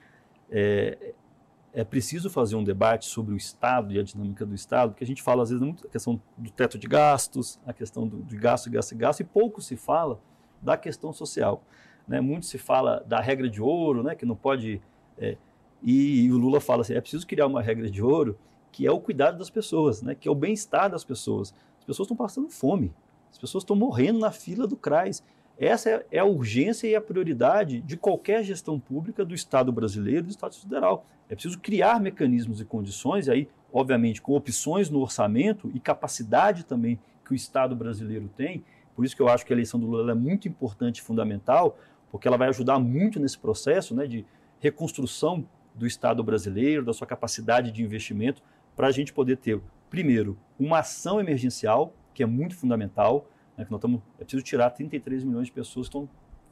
É, 0.51 1.13
é 1.75 1.83
preciso 1.83 2.31
fazer 2.31 2.55
um 2.55 2.63
debate 2.63 3.07
sobre 3.07 3.35
o 3.35 3.37
Estado 3.37 3.93
e 3.93 3.99
a 3.99 4.03
dinâmica 4.03 4.47
do 4.47 4.55
Estado, 4.55 4.93
porque 4.93 5.03
a 5.03 5.07
gente 5.07 5.21
fala 5.21 5.43
às 5.43 5.51
vezes 5.51 5.63
muito 5.63 5.85
a 5.85 5.91
questão 5.91 6.21
do 6.39 6.51
teto 6.51 6.79
de 6.79 6.87
gastos, 6.87 7.59
a 7.67 7.73
questão 7.73 8.07
do, 8.07 8.23
de 8.23 8.37
gasto, 8.37 8.71
gasto 8.71 8.93
e 8.93 8.95
gasto, 8.95 9.21
e 9.21 9.25
pouco 9.25 9.61
se 9.61 9.77
fala 9.77 10.21
da 10.63 10.77
questão 10.77 11.13
social. 11.13 11.65
Né? 12.07 12.21
Muito 12.21 12.47
se 12.47 12.59
fala 12.59 13.03
da 13.05 13.21
regra 13.21 13.51
de 13.51 13.61
ouro, 13.61 14.05
né? 14.05 14.15
que 14.15 14.25
não 14.25 14.37
pode. 14.37 14.81
É, 15.19 15.37
e, 15.83 16.27
e, 16.27 16.33
o 16.33 16.39
Lula 16.39 16.61
fala 16.61 16.83
assim: 16.83 16.95
é 16.95 17.01
preciso 17.01 17.27
criar 17.27 17.47
uma 17.47 17.61
regra 17.61 17.91
de 17.91 18.03
ouro 18.03 18.39
que 18.71 18.87
é 18.87 18.91
o 18.91 19.01
cuidado 19.01 19.39
das 19.39 19.51
pessoas, 19.51 20.01
né? 20.01 20.15
que 20.15 20.29
é 20.29 20.31
o 20.31 20.35
bem-estar 20.35 20.89
das 20.89 21.05
pessoas. 21.05 21.53
As 21.79 21.85
pessoas 21.85 22.07
estão 22.07 22.17
passando 22.17 22.49
fome, 22.51 22.95
as 23.33 23.39
pessoas 23.39 23.63
estão 23.63 23.75
morrendo 23.75 24.21
na 24.21 24.31
fila 24.31 24.67
do 24.67 24.77
CRAS. 24.77 25.25
Essa 25.59 25.91
é, 25.91 26.07
é 26.13 26.19
a 26.19 26.25
urgência 26.25 26.87
e 26.87 26.97
a 26.97 27.01
prioridade 27.01 27.81
de 27.81 27.97
qualquer 27.97 28.43
gestão 28.43 28.79
pública 28.79 29.25
do 29.25 29.35
Estado 29.35 29.71
brasileiro 29.73 30.21
e 30.21 30.23
do 30.23 30.31
Estado 30.31 30.55
federal. 30.57 31.07
É 31.29 31.35
preciso 31.35 31.59
criar 31.59 32.01
mecanismos 32.01 32.61
e 32.61 32.65
condições, 32.65 33.27
e 33.27 33.31
aí, 33.31 33.49
obviamente, 33.73 34.21
com 34.21 34.35
opções 34.35 34.91
no 34.91 35.01
orçamento 35.01 35.71
e 35.75 35.81
capacidade 35.81 36.65
também 36.65 36.99
que 37.25 37.33
o 37.33 37.35
Estado 37.35 37.75
brasileiro 37.75 38.29
tem. 38.37 38.65
Por 38.95 39.05
isso 39.05 39.17
que 39.17 39.23
eu 39.23 39.29
acho 39.29 39.45
que 39.47 39.53
a 39.53 39.57
eleição 39.57 39.81
do 39.81 39.87
Lula 39.87 40.13
é 40.13 40.15
muito 40.15 40.47
importante 40.49 40.99
e 40.99 41.03
fundamental, 41.03 41.79
porque 42.11 42.29
ela 42.29 42.37
vai 42.37 42.49
ajudar 42.49 42.79
muito 42.79 43.19
nesse 43.19 43.39
processo 43.39 43.95
né, 43.95 44.07
de 44.07 44.25
reconstrução 44.61 45.47
do 45.75 45.87
Estado 45.87 46.23
brasileiro, 46.23 46.85
da 46.85 46.93
sua 46.93 47.07
capacidade 47.07 47.73
de 47.73 47.83
investimento, 47.83 48.43
para 48.77 48.89
a 48.89 48.93
gente 48.93 49.13
poder 49.13 49.37
ter, 49.37 49.61
primeiro, 49.91 50.39
uma 50.59 50.81
ação 50.81 51.19
emergencial, 51.19 51.93
que 52.13 52.23
é 52.23 52.27
muito 52.27 52.55
fundamental, 52.55 53.27
né, 53.57 53.65
que 53.65 53.71
nós 53.71 53.79
estamos, 53.79 54.01
é 54.19 54.25
preciso 54.25 54.43
tirar 54.43 54.71
33 54.71 55.25
milhões 55.25 55.47
de 55.47 55.53
pessoas 55.53 55.89
que 55.89 55.97
estão 55.97 56.09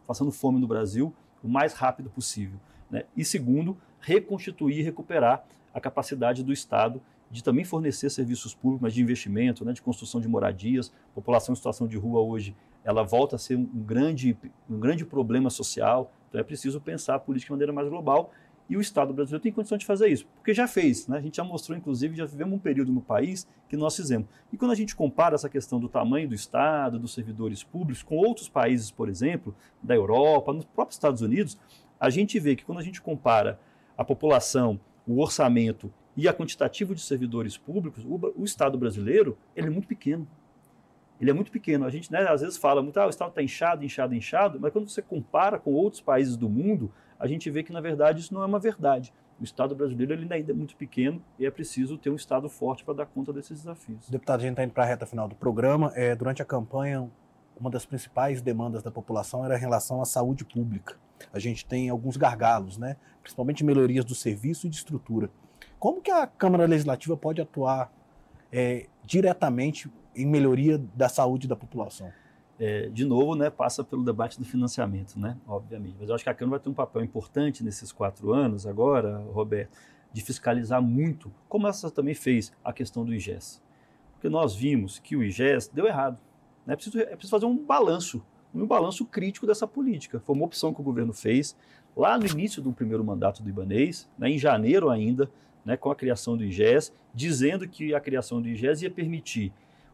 passando 0.07 0.31
fome 0.31 0.61
no 0.61 0.67
Brasil 0.67 1.15
o 1.43 1.49
mais 1.49 1.75
rápido 1.75 2.09
possível. 2.09 2.59
Né? 2.91 3.05
E 3.17 3.25
segundo, 3.25 3.77
reconstituir 4.01 4.79
e 4.79 4.83
recuperar 4.83 5.45
a 5.75 5.81
capacidade 5.81 6.43
do 6.43 6.53
Estado 6.53 7.03
de 7.31 7.43
também 7.43 7.65
fornecer 7.65 8.11
serviços 8.11 8.55
públicos, 8.55 8.83
mas 8.83 8.95
de 8.95 9.01
investimento, 9.01 9.65
né, 9.65 9.73
de 9.73 9.81
construção 9.81 10.21
de 10.21 10.29
moradias. 10.29 10.93
A 11.13 11.15
população 11.15 11.55
em 11.55 11.57
situação 11.57 11.89
de 11.89 11.97
rua 11.97 12.21
hoje, 12.21 12.55
ela 12.85 13.03
volta 13.03 13.37
a 13.37 13.39
ser 13.39 13.57
um 13.57 13.65
grande, 13.65 14.37
um 14.69 14.79
grande 14.79 15.05
problema 15.05 15.49
social. 15.49 16.13
Então 16.29 16.41
é 16.41 16.45
preciso 16.45 16.79
pensar 16.81 17.15
a 17.15 17.19
política 17.19 17.49
de 17.49 17.53
maneira 17.53 17.73
mais 17.73 17.89
global 17.89 18.31
e 18.69 18.77
o 18.77 18.81
Estado 18.81 19.13
brasileiro 19.13 19.43
tem 19.43 19.53
condição 19.53 19.77
de 19.77 19.85
fazer 19.85 20.09
isso, 20.09 20.27
porque 20.37 20.55
já 20.55 20.67
fez, 20.67 21.07
né? 21.07 21.19
a 21.19 21.21
gente 21.21 21.37
já 21.37 21.45
mostrou, 21.45 21.77
inclusive, 21.77 22.17
já 22.17 22.25
vivemos 22.25 22.55
um 22.55 22.59
período 22.59 22.93
no 22.93 23.01
país 23.01 23.47
que 23.69 23.77
nós 23.77 23.95
fizemos. 23.95 24.27
E 24.53 24.57
quando 24.57 24.71
a 24.71 24.75
gente 24.75 24.97
compara 24.97 25.35
essa 25.35 25.49
questão 25.49 25.79
do 25.79 25.89
tamanho 25.89 26.29
do 26.29 26.35
Estado, 26.35 26.99
dos 26.99 27.13
servidores 27.13 27.63
públicos, 27.63 28.03
com 28.03 28.17
outros 28.17 28.49
países, 28.49 28.91
por 28.91 29.09
exemplo, 29.09 29.55
da 29.83 29.95
Europa, 29.95 30.53
nos 30.53 30.65
próprios 30.65 30.97
Estados 30.97 31.21
Unidos, 31.21 31.59
a 31.99 32.11
gente 32.11 32.39
vê 32.39 32.57
que 32.57 32.65
quando 32.65 32.79
a 32.79 32.83
gente 32.83 33.01
compara 33.01 33.61
a 33.97 34.05
população, 34.05 34.81
o 35.07 35.21
orçamento 35.21 35.93
e 36.17 36.29
a 36.29 36.35
quantitativo 36.35 36.95
de 36.95 37.01
servidores 37.01 37.57
públicos, 37.57 38.05
o, 38.05 38.19
o 38.37 38.45
Estado 38.45 38.79
brasileiro 38.79 39.37
ele 39.55 39.69
é 39.69 39.71
muito 39.71 39.89
pequeno. 39.89 40.27
Ele 41.23 41.31
é 41.31 41.35
muito 41.35 41.53
pequeno. 41.53 41.85
A 41.85 41.91
gente 41.91 42.11
né, 42.11 42.27
às 42.29 42.41
vezes 42.41 42.57
fala 42.57 42.83
muito, 42.83 42.99
ah, 42.99 43.07
o 43.07 43.11
Estado 43.11 43.29
está 43.29 43.41
inchado, 43.41 43.85
inchado, 43.85 44.13
inchado, 44.13 44.59
mas 44.61 44.73
quando 44.73 44.91
você 44.91 45.01
compara 45.01 45.57
com 45.57 45.73
outros 45.73 46.03
países 46.03 46.37
do 46.37 46.51
mundo, 46.51 46.93
a 47.17 47.29
gente 47.29 47.49
vê 47.49 47.63
que, 47.63 47.73
na 47.73 47.81
verdade, 47.81 48.21
isso 48.21 48.35
não 48.35 48.43
é 48.43 48.47
uma 48.47 48.59
verdade. 48.59 49.15
O 49.41 49.45
Estado 49.45 49.73
brasileiro 49.73 50.13
ele 50.13 50.27
ainda 50.35 50.51
é 50.51 50.55
muito 50.55 50.75
pequeno 50.75 51.23
e 51.39 51.47
é 51.47 51.51
preciso 51.51 51.97
ter 51.97 52.11
um 52.11 52.17
Estado 52.17 52.49
forte 52.49 52.85
para 52.85 52.95
dar 52.95 53.07
conta 53.07 53.33
desses 53.33 53.61
desafios. 53.61 54.11
Deputado, 54.11 54.41
a 54.41 54.43
gente 54.43 54.51
está 54.51 54.65
indo 54.65 54.73
para 54.73 54.83
a 54.83 54.87
reta 54.87 55.07
final 55.07 55.29
do 55.29 55.37
programa. 55.37 55.93
É, 55.95 56.17
durante 56.17 56.43
a 56.43 56.45
campanha, 56.45 57.09
uma 57.57 57.71
das 57.71 57.87
principais 57.87 58.43
demandas 58.43 58.83
da 58.83 58.91
população 58.91 59.45
era 59.45 59.57
em 59.57 59.61
relação 59.61 60.03
à 60.03 60.05
saúde 60.05 60.45
pública. 60.45 60.97
A 61.33 61.39
gente 61.39 61.65
tem 61.65 61.89
alguns 61.89 62.17
gargalos, 62.17 62.77
né? 62.77 62.97
principalmente 63.23 63.65
melhorias 63.65 64.05
do 64.05 64.15
serviço 64.17 64.67
e 64.67 64.71
de 64.71 64.75
estrutura. 64.75 65.31
Como 65.79 66.03
que 66.03 66.11
a 66.11 66.27
Câmara 66.27 66.67
Legislativa 66.67 67.17
pode 67.17 67.41
atuar 67.41 67.93
é, 68.51 68.87
diretamente 69.05 69.89
em 70.15 70.27
melhoria 70.27 70.79
da 70.95 71.09
saúde 71.09 71.47
da 71.49 71.57
população? 71.57 72.13
é, 72.63 72.89
de 72.89 73.05
novo, 73.05 73.35
né, 73.35 73.51
passa 73.51 73.83
pelo 73.83 74.05
debate 74.05 74.39
do 74.39 74.45
financiamento, 74.45 75.19
né, 75.19 75.37
obviamente. 75.49 75.97
Mas 75.99 76.09
eu 76.09 76.15
acho 76.15 76.23
que 76.23 76.31
a 76.31 76.35
Câmara 76.35 76.59
vai 76.59 76.65
ter 76.65 76.71
um 76.71 76.75
papel 76.75 77.03
importante 77.03 77.65
nesses 77.65 77.91
quatro 77.91 78.33
anos 78.33 78.69
agora, 78.69 79.19
Roberto, 79.33 79.77
de 80.13 80.23
fiscalizar 80.23 80.81
muito, 80.81 81.33
como 81.49 81.67
essa 81.67 81.91
também 81.91 82.15
fez 82.15 82.53
a 82.63 82.73
questão 82.73 83.05
do 83.05 83.13
IGES. 83.13 83.61
Porque 84.13 84.29
nós 84.29 84.55
vimos 84.55 85.01
que 85.01 85.17
o 85.17 85.25
IGES 85.25 85.69
deu 85.75 85.89
errado. 85.89 86.19
Né? 86.65 86.75
É, 86.75 86.77
preciso, 86.77 87.01
é 87.01 87.07
preciso 87.07 87.31
fazer 87.31 87.47
um 87.47 87.57
balanço, 87.57 88.23
um 88.55 88.65
balanço 88.65 89.05
crítico 89.07 89.45
dessa 89.45 89.67
política. 89.67 90.21
Foi 90.21 90.37
uma 90.37 90.45
opção 90.45 90.73
que 90.73 90.81
o 90.81 90.85
governo 90.85 91.13
fez 91.13 91.57
lá 91.97 92.17
no 92.17 92.27
início 92.27 92.63
do 92.63 92.73
primeiro 92.73 93.03
mandato 93.03 93.43
do 93.43 93.49
Ibanês, 93.49 94.09
né, 94.17 94.31
em 94.31 94.39
janeiro 94.39 94.89
ainda, 94.89 95.29
né, 95.65 95.77
com 95.77 95.91
a 95.91 95.97
criação 95.97 96.37
do 96.37 96.45
IGES, 96.45 96.93
dizendo 97.13 97.67
que 97.67 97.93
a 97.93 98.01
criação 98.01 98.41
do 98.41 98.49
IGES 98.49 98.83
ia 98.83 98.91
permitir 98.91 99.53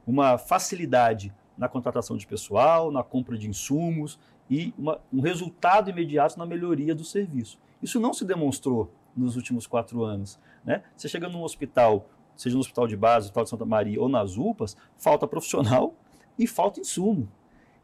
uma 0.09 0.39
facilidade 0.39 1.35
na 1.57 1.69
contratação 1.69 2.17
de 2.17 2.27
pessoal, 2.27 2.91
na 2.91 3.03
compra 3.03 3.37
de 3.37 3.47
insumos 3.47 4.19
e 4.49 4.73
uma, 4.79 4.99
um 5.13 5.21
resultado 5.21 5.91
imediato 5.91 6.39
na 6.39 6.47
melhoria 6.47 6.95
do 6.95 7.05
serviço. 7.05 7.59
Isso 7.83 8.01
não 8.01 8.15
se 8.15 8.25
demonstrou 8.25 8.91
nos 9.15 9.37
últimos 9.37 9.67
quatro 9.67 10.03
anos. 10.03 10.41
Né? 10.65 10.83
Você 10.97 11.11
chega 11.11 11.29
num 11.29 11.43
hospital, 11.43 12.09
seja 12.35 12.55
no 12.55 12.61
hospital 12.61 12.87
de 12.87 12.97
base, 12.97 13.27
hospital 13.27 13.45
de 13.45 13.51
Santa 13.51 13.67
Maria 13.67 14.01
ou 14.01 14.09
nas 14.09 14.39
UPAs, 14.39 14.79
falta 14.97 15.27
profissional 15.27 15.95
e 16.39 16.47
falta 16.47 16.81
insumo. 16.81 17.29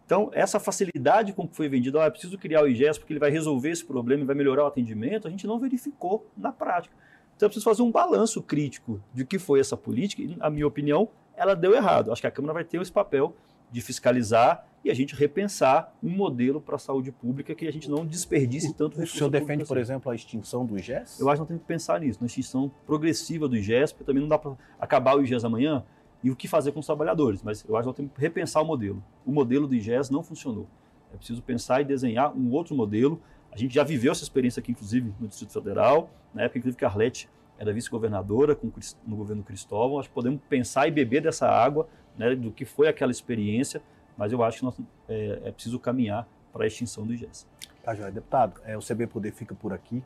Então, 0.06 0.30
essa 0.32 0.58
facilidade 0.58 1.34
com 1.34 1.46
que 1.46 1.54
foi 1.54 1.68
vendido, 1.68 2.00
ah, 2.00 2.10
preciso 2.10 2.38
criar 2.38 2.62
o 2.62 2.68
IGES 2.68 2.96
porque 2.96 3.12
ele 3.12 3.20
vai 3.20 3.30
resolver 3.30 3.70
esse 3.70 3.84
problema 3.84 4.22
e 4.22 4.26
vai 4.26 4.34
melhorar 4.34 4.64
o 4.64 4.66
atendimento, 4.66 5.28
a 5.28 5.30
gente 5.30 5.46
não 5.46 5.58
verificou 5.58 6.26
na 6.37 6.52
prática. 6.52 6.94
Então, 7.37 7.46
é 7.46 7.48
preciso 7.48 7.64
fazer 7.64 7.82
um 7.82 7.90
balanço 7.90 8.42
crítico 8.42 9.02
de 9.12 9.26
que 9.26 9.38
foi 9.38 9.60
essa 9.60 9.76
política 9.76 10.22
e, 10.22 10.37
na 10.37 10.48
minha 10.48 10.66
opinião, 10.66 11.08
ela 11.36 11.54
deu 11.54 11.74
errado. 11.74 12.12
Acho 12.12 12.20
que 12.20 12.26
a 12.26 12.30
Câmara 12.30 12.54
vai 12.54 12.64
ter 12.64 12.80
esse 12.80 12.92
papel 12.92 13.34
de 13.70 13.80
fiscalizar 13.80 14.66
e 14.84 14.90
a 14.90 14.94
gente 14.94 15.14
repensar 15.14 15.92
um 16.02 16.10
modelo 16.10 16.60
para 16.60 16.76
a 16.76 16.78
saúde 16.78 17.10
pública 17.10 17.54
que 17.54 17.66
a 17.66 17.72
gente 17.72 17.90
não 17.90 18.04
desperdice 18.04 18.74
tanto 18.74 18.96
recurso. 18.96 19.14
O 19.14 19.18
senhor 19.18 19.30
defende, 19.30 19.64
por 19.64 19.78
assim. 19.78 19.92
exemplo, 19.92 20.12
a 20.12 20.14
extinção 20.14 20.66
do 20.66 20.78
IGES? 20.78 21.18
Eu 21.18 21.28
acho 21.28 21.36
que 21.36 21.40
não 21.40 21.46
tem 21.46 21.58
que 21.58 21.64
pensar 21.64 22.00
nisso, 22.00 22.20
na 22.20 22.26
extinção 22.26 22.70
progressiva 22.86 23.48
do 23.48 23.56
IGES, 23.56 23.92
porque 23.92 24.04
também 24.04 24.20
não 24.20 24.28
dá 24.28 24.38
para 24.38 24.52
acabar 24.78 25.16
o 25.16 25.22
IGES 25.22 25.44
amanhã. 25.44 25.84
e 26.22 26.30
o 26.30 26.36
que 26.36 26.48
fazer 26.48 26.72
com 26.72 26.80
os 26.80 26.86
trabalhadores. 26.86 27.42
Mas 27.42 27.64
eu 27.68 27.76
acho 27.76 27.82
que 27.82 27.86
nós 27.88 27.96
temos 27.96 28.12
que 28.12 28.20
repensar 28.20 28.62
o 28.62 28.64
modelo. 28.64 29.04
O 29.26 29.32
modelo 29.32 29.66
do 29.66 29.74
IGES 29.74 30.08
não 30.08 30.22
funcionou. 30.22 30.66
É 31.12 31.16
preciso 31.16 31.42
pensar 31.42 31.82
e 31.82 31.84
desenhar 31.84 32.34
um 32.34 32.50
outro 32.50 32.74
modelo. 32.74 33.20
A 33.52 33.56
gente 33.58 33.74
já 33.74 33.84
viveu 33.84 34.12
essa 34.12 34.22
experiência 34.22 34.60
aqui, 34.60 34.72
inclusive, 34.72 35.12
no 35.20 35.28
Distrito 35.28 35.52
Federal, 35.52 36.10
na 36.32 36.42
época, 36.42 36.58
inclusive, 36.58 36.78
que 36.78 36.84
a 36.84 36.88
Arlete 36.88 37.28
era 37.58 37.72
vice-governadora 37.72 38.58
no 39.06 39.16
governo 39.16 39.42
Cristóvão. 39.42 39.96
Nós 39.96 40.08
podemos 40.08 40.40
pensar 40.48 40.88
e 40.88 40.90
beber 40.90 41.22
dessa 41.22 41.48
água, 41.48 41.88
né, 42.16 42.34
do 42.34 42.50
que 42.50 42.64
foi 42.64 42.88
aquela 42.88 43.12
experiência, 43.12 43.82
mas 44.16 44.32
eu 44.32 44.42
acho 44.42 44.58
que 44.58 44.64
nós, 44.64 44.80
é, 45.08 45.42
é 45.44 45.52
preciso 45.52 45.78
caminhar 45.78 46.26
para 46.52 46.64
a 46.64 46.66
extinção 46.66 47.06
do 47.06 47.12
IGES. 47.12 47.46
Tá, 47.82 47.94
Joia. 47.94 48.10
Deputado, 48.10 48.60
é, 48.64 48.76
o 48.76 48.80
CB 48.80 49.06
Poder 49.08 49.32
fica 49.32 49.54
por 49.54 49.72
aqui. 49.72 50.02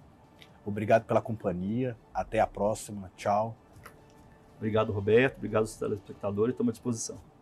Obrigado 0.64 1.04
pela 1.04 1.20
companhia. 1.20 1.96
Até 2.12 2.40
a 2.40 2.46
próxima. 2.46 3.11
Tchau. 3.16 3.56
Obrigado, 4.56 4.92
Roberto. 4.92 5.37
Obrigado 5.37 5.62
aos 5.62 5.76
telespectadores. 5.76 6.54
Estamos 6.54 6.70
à 6.70 6.72
disposição. 6.72 7.38